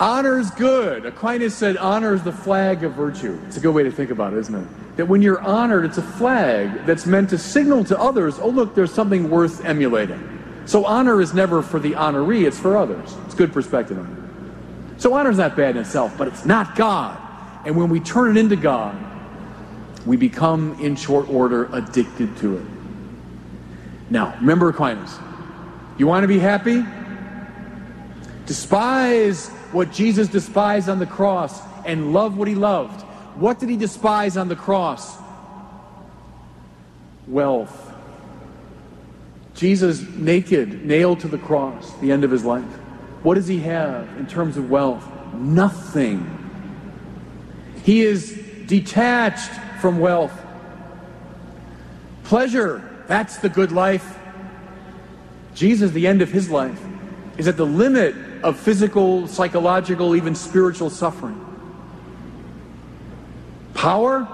Honor's 0.00 0.50
good. 0.50 1.06
Aquinas 1.06 1.54
said 1.54 1.76
honor 1.76 2.12
is 2.12 2.24
the 2.24 2.32
flag 2.32 2.82
of 2.82 2.94
virtue. 2.94 3.40
It's 3.46 3.56
a 3.56 3.60
good 3.60 3.72
way 3.72 3.84
to 3.84 3.92
think 3.92 4.10
about 4.10 4.32
it, 4.32 4.40
isn't 4.40 4.54
it? 4.56 4.96
That 4.96 5.06
when 5.06 5.22
you're 5.22 5.40
honored, 5.40 5.84
it's 5.84 5.98
a 5.98 6.02
flag 6.02 6.86
that's 6.86 7.06
meant 7.06 7.30
to 7.30 7.38
signal 7.38 7.84
to 7.84 7.96
others, 8.00 8.40
oh, 8.40 8.48
look, 8.48 8.74
there's 8.74 8.92
something 8.92 9.30
worth 9.30 9.64
emulating. 9.64 10.64
So 10.64 10.84
honor 10.84 11.20
is 11.20 11.32
never 11.32 11.62
for 11.62 11.78
the 11.78 11.92
honoree, 11.92 12.48
it's 12.48 12.58
for 12.58 12.76
others. 12.76 13.14
It's 13.26 13.36
good 13.36 13.52
perspective 13.52 13.96
on 13.96 14.06
it. 14.06 14.25
So 14.98 15.12
honor's 15.14 15.38
not 15.38 15.56
bad 15.56 15.76
in 15.76 15.82
itself, 15.82 16.16
but 16.16 16.28
it's 16.28 16.44
not 16.44 16.74
God. 16.74 17.18
And 17.64 17.76
when 17.76 17.88
we 17.90 18.00
turn 18.00 18.36
it 18.36 18.40
into 18.40 18.56
God, 18.56 18.96
we 20.06 20.16
become, 20.16 20.78
in 20.80 20.96
short 20.96 21.28
order, 21.28 21.68
addicted 21.72 22.36
to 22.38 22.58
it. 22.58 22.64
Now, 24.08 24.36
remember 24.40 24.68
Aquinas. 24.68 25.18
You 25.98 26.06
want 26.06 26.22
to 26.22 26.28
be 26.28 26.38
happy? 26.38 26.84
Despise 28.46 29.48
what 29.72 29.90
Jesus 29.90 30.28
despised 30.28 30.88
on 30.88 30.98
the 30.98 31.06
cross 31.06 31.60
and 31.84 32.12
love 32.12 32.36
what 32.36 32.46
he 32.46 32.54
loved. 32.54 33.02
What 33.36 33.58
did 33.58 33.68
he 33.68 33.76
despise 33.76 34.36
on 34.36 34.48
the 34.48 34.56
cross? 34.56 35.16
Wealth. 37.26 37.92
Jesus, 39.54 40.02
naked, 40.02 40.84
nailed 40.84 41.20
to 41.20 41.28
the 41.28 41.38
cross, 41.38 41.92
the 41.98 42.12
end 42.12 42.24
of 42.24 42.30
his 42.30 42.44
life. 42.44 42.64
What 43.26 43.34
does 43.34 43.48
he 43.48 43.58
have 43.58 44.06
in 44.18 44.28
terms 44.28 44.56
of 44.56 44.70
wealth? 44.70 45.04
Nothing. 45.34 46.30
He 47.82 48.02
is 48.02 48.40
detached 48.66 49.50
from 49.80 49.98
wealth. 49.98 50.32
Pleasure, 52.22 52.88
that's 53.08 53.38
the 53.38 53.48
good 53.48 53.72
life. 53.72 54.16
Jesus, 55.56 55.90
the 55.90 56.06
end 56.06 56.22
of 56.22 56.30
his 56.30 56.48
life, 56.50 56.80
is 57.36 57.48
at 57.48 57.56
the 57.56 57.66
limit 57.66 58.14
of 58.44 58.60
physical, 58.60 59.26
psychological, 59.26 60.14
even 60.14 60.36
spiritual 60.36 60.88
suffering. 60.88 61.44
Power, 63.74 64.28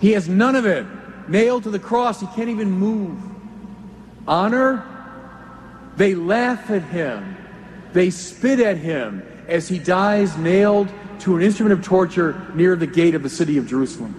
he 0.00 0.12
has 0.12 0.26
none 0.26 0.56
of 0.56 0.64
it. 0.64 0.86
Nailed 1.28 1.64
to 1.64 1.70
the 1.70 1.78
cross, 1.78 2.18
he 2.18 2.26
can't 2.28 2.48
even 2.48 2.70
move. 2.70 3.20
Honor, 4.26 4.86
they 5.98 6.14
laugh 6.14 6.70
at 6.70 6.84
him. 6.84 7.36
They 7.92 8.10
spit 8.10 8.60
at 8.60 8.78
him 8.78 9.22
as 9.48 9.68
he 9.68 9.78
dies 9.78 10.36
nailed 10.36 10.88
to 11.20 11.36
an 11.36 11.42
instrument 11.42 11.78
of 11.78 11.84
torture 11.84 12.46
near 12.54 12.74
the 12.74 12.86
gate 12.86 13.14
of 13.14 13.22
the 13.22 13.30
city 13.30 13.58
of 13.58 13.66
Jerusalem. 13.66 14.18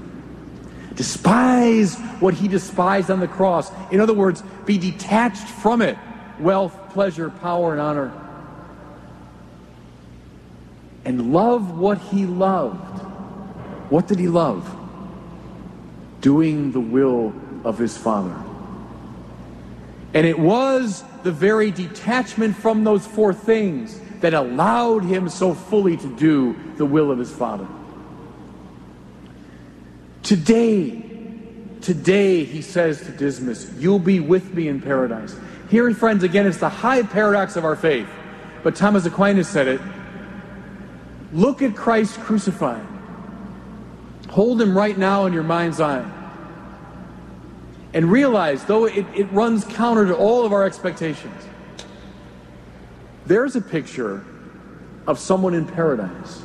Despise 0.95 1.97
what 2.19 2.33
he 2.33 2.47
despised 2.47 3.09
on 3.09 3.19
the 3.19 3.27
cross. 3.27 3.71
In 3.91 3.99
other 3.99 4.13
words, 4.13 4.43
be 4.65 4.77
detached 4.77 5.47
from 5.47 5.81
it 5.81 5.97
wealth, 6.39 6.77
pleasure, 6.91 7.29
power, 7.29 7.71
and 7.71 7.81
honor. 7.81 8.11
And 11.05 11.33
love 11.33 11.77
what 11.77 11.97
he 11.97 12.25
loved. 12.25 13.01
What 13.89 14.07
did 14.07 14.19
he 14.19 14.27
love? 14.27 14.69
Doing 16.21 16.71
the 16.71 16.79
will 16.79 17.33
of 17.63 17.77
his 17.77 17.97
Father. 17.97 18.35
And 20.13 20.27
it 20.27 20.37
was 20.37 21.03
the 21.23 21.31
very 21.31 21.71
detachment 21.71 22.55
from 22.55 22.83
those 22.83 23.05
four 23.05 23.33
things 23.33 23.99
that 24.21 24.33
allowed 24.33 25.03
him 25.03 25.27
so 25.27 25.53
fully 25.53 25.97
to 25.97 26.15
do 26.15 26.55
the 26.77 26.85
will 26.85 27.11
of 27.11 27.19
his 27.19 27.31
Father. 27.31 27.67
Today, 30.21 31.03
today, 31.81 32.43
he 32.45 32.61
says 32.61 33.01
to 33.01 33.11
Dismas, 33.11 33.69
you'll 33.77 33.99
be 33.99 34.19
with 34.19 34.53
me 34.53 34.67
in 34.67 34.81
paradise. 34.81 35.35
Here, 35.69 35.91
friends, 35.93 36.23
again, 36.23 36.45
it's 36.45 36.59
the 36.59 36.69
high 36.69 37.01
paradox 37.01 37.55
of 37.55 37.65
our 37.65 37.75
faith. 37.75 38.07
But 38.63 38.75
Thomas 38.75 39.05
Aquinas 39.05 39.49
said 39.49 39.67
it. 39.67 39.81
Look 41.33 41.61
at 41.61 41.75
Christ 41.75 42.19
crucified. 42.19 42.85
Hold 44.29 44.61
him 44.61 44.77
right 44.77 44.97
now 44.97 45.25
in 45.25 45.33
your 45.33 45.43
mind's 45.43 45.81
eye. 45.81 46.09
And 47.93 48.11
realize, 48.11 48.65
though 48.65 48.85
it, 48.85 49.05
it 49.13 49.31
runs 49.31 49.65
counter 49.65 50.07
to 50.07 50.15
all 50.15 50.45
of 50.45 50.51
our 50.51 50.63
expectations, 50.63 51.43
there's 53.25 53.55
a 53.55 53.61
picture 53.61 54.25
of 55.05 55.19
someone 55.19 55.53
in 55.53 55.65
paradise. 55.65 56.41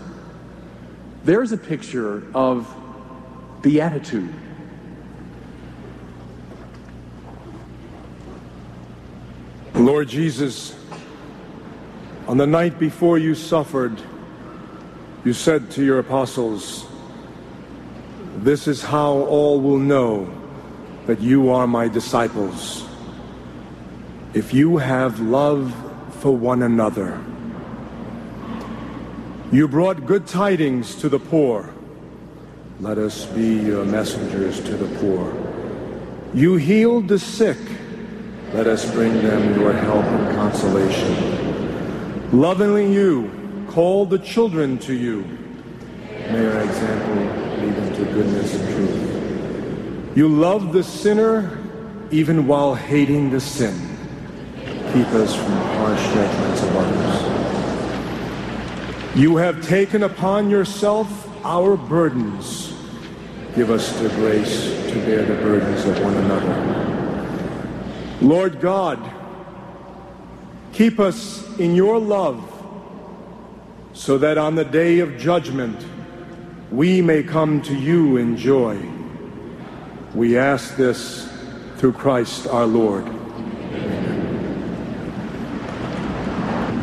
There's 1.24 1.52
a 1.52 1.56
picture 1.56 2.22
of 2.34 2.72
beatitude. 3.62 4.32
Lord 9.74 10.08
Jesus, 10.08 10.74
On 12.26 12.36
the 12.36 12.46
night 12.46 12.78
before 12.78 13.16
you 13.16 13.34
suffered, 13.34 13.98
you 15.24 15.32
said 15.32 15.70
to 15.72 15.84
your 15.84 15.98
apostles, 15.98 16.84
This 18.38 18.68
is 18.68 18.82
how 18.82 19.12
all 19.12 19.60
will 19.60 19.78
know 19.78 20.37
that 21.08 21.20
you 21.22 21.48
are 21.48 21.66
my 21.66 21.88
disciples. 21.88 22.86
If 24.34 24.52
you 24.52 24.76
have 24.76 25.20
love 25.20 25.74
for 26.20 26.36
one 26.36 26.62
another, 26.62 27.18
you 29.50 29.66
brought 29.68 30.04
good 30.04 30.26
tidings 30.26 30.94
to 30.96 31.08
the 31.08 31.18
poor. 31.18 31.72
Let 32.80 32.98
us 32.98 33.24
be 33.24 33.54
your 33.54 33.86
messengers 33.86 34.60
to 34.60 34.76
the 34.76 34.98
poor. 34.98 35.32
You 36.34 36.56
healed 36.56 37.08
the 37.08 37.18
sick. 37.18 37.56
Let 38.52 38.66
us 38.66 38.84
bring 38.92 39.14
them 39.22 39.58
your 39.58 39.72
help 39.72 40.04
and 40.04 40.36
consolation. 40.36 42.38
Lovingly 42.38 42.92
you 42.92 43.30
call 43.70 44.04
the 44.04 44.18
children 44.18 44.76
to 44.80 44.92
you. 44.92 45.24
May 46.30 46.46
our 46.46 46.64
example 46.64 47.64
lead 47.64 47.76
them 47.76 47.94
to 47.94 48.04
goodness 48.12 48.54
and 48.54 48.74
truth. 48.74 49.07
You 50.18 50.26
love 50.26 50.72
the 50.72 50.82
sinner 50.82 51.56
even 52.10 52.48
while 52.48 52.74
hating 52.74 53.30
the 53.30 53.38
sin. 53.38 53.72
Keep 54.92 55.06
us 55.14 55.32
from 55.36 55.52
harsh 55.52 56.02
judgments 56.12 56.60
of 56.60 56.74
others. 56.74 57.22
You 59.16 59.36
have 59.36 59.64
taken 59.64 60.02
upon 60.02 60.50
yourself 60.50 61.08
our 61.44 61.76
burdens. 61.76 62.74
Give 63.54 63.70
us 63.70 63.96
the 64.00 64.08
grace 64.08 64.64
to 64.90 64.94
bear 65.06 65.24
the 65.24 65.36
burdens 65.36 65.84
of 65.84 66.02
one 66.02 66.16
another. 66.16 66.56
Lord 68.20 68.60
God, 68.60 68.98
Keep 70.72 70.98
us 70.98 71.46
in 71.60 71.76
your 71.76 72.00
love 72.00 72.42
so 73.92 74.18
that 74.18 74.36
on 74.36 74.56
the 74.56 74.64
day 74.64 74.98
of 74.98 75.16
judgment 75.16 75.86
we 76.72 77.00
may 77.00 77.22
come 77.22 77.62
to 77.62 77.74
you 77.76 78.16
in 78.16 78.36
joy. 78.36 78.97
We 80.14 80.38
ask 80.38 80.74
this 80.76 81.28
through 81.76 81.92
Christ 81.92 82.46
our 82.46 82.66
Lord. 82.66 83.06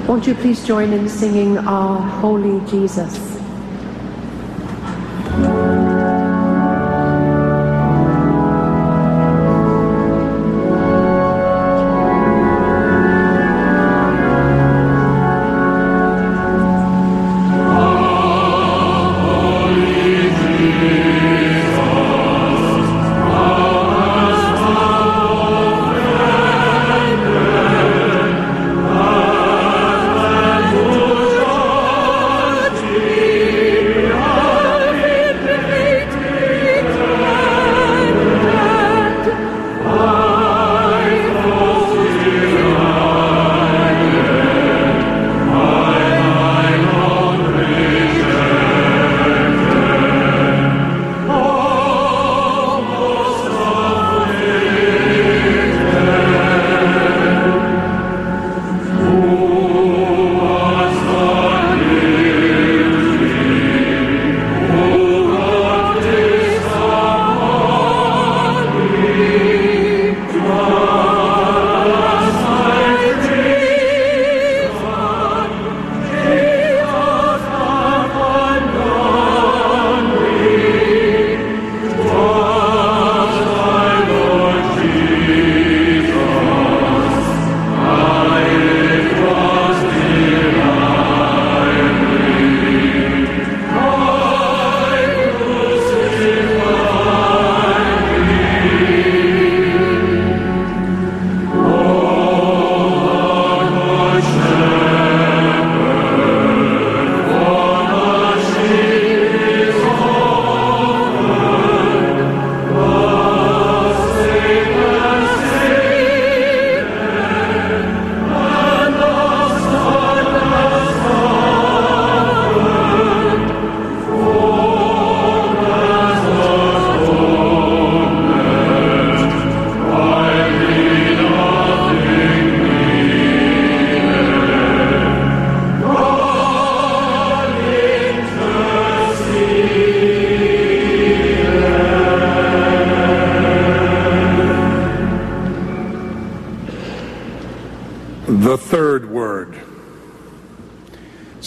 Won't 0.07 0.27
you 0.27 0.35
please 0.35 0.63
join 0.65 0.93
in 0.93 1.09
singing 1.09 1.57
Our 1.57 1.99
Holy 1.99 2.63
Jesus? 2.69 3.34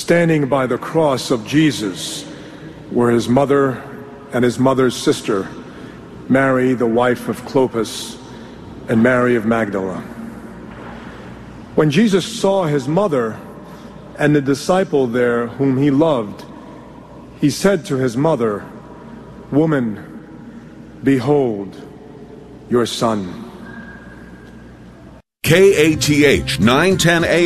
Standing 0.09 0.49
by 0.49 0.67
the 0.67 0.79
cross 0.79 1.31
of 1.31 1.47
Jesus 1.47 2.25
were 2.91 3.11
his 3.11 3.29
mother 3.29 3.73
and 4.33 4.43
his 4.43 4.59
mother's 4.59 4.97
sister, 4.97 5.47
Mary, 6.31 6.73
the 6.73 6.87
wife 6.87 7.29
of 7.29 7.39
Clopas, 7.43 8.19
and 8.89 9.03
Mary 9.03 9.37
of 9.37 9.45
Magdala. 9.45 10.01
When 11.75 11.91
Jesus 11.91 12.25
saw 12.25 12.65
his 12.65 12.89
mother 12.89 13.39
and 14.19 14.35
the 14.35 14.41
disciple 14.41 15.07
there 15.07 15.49
whom 15.49 15.77
he 15.77 15.91
loved, 15.91 16.43
he 17.39 17.51
said 17.51 17.85
to 17.85 17.97
his 17.97 18.17
mother, 18.17 18.65
Woman, 19.51 21.03
behold 21.05 21.79
your 22.71 22.87
son. 22.87 23.45
KATH 25.43 26.61
910 26.61 27.25
AM. 27.25 27.29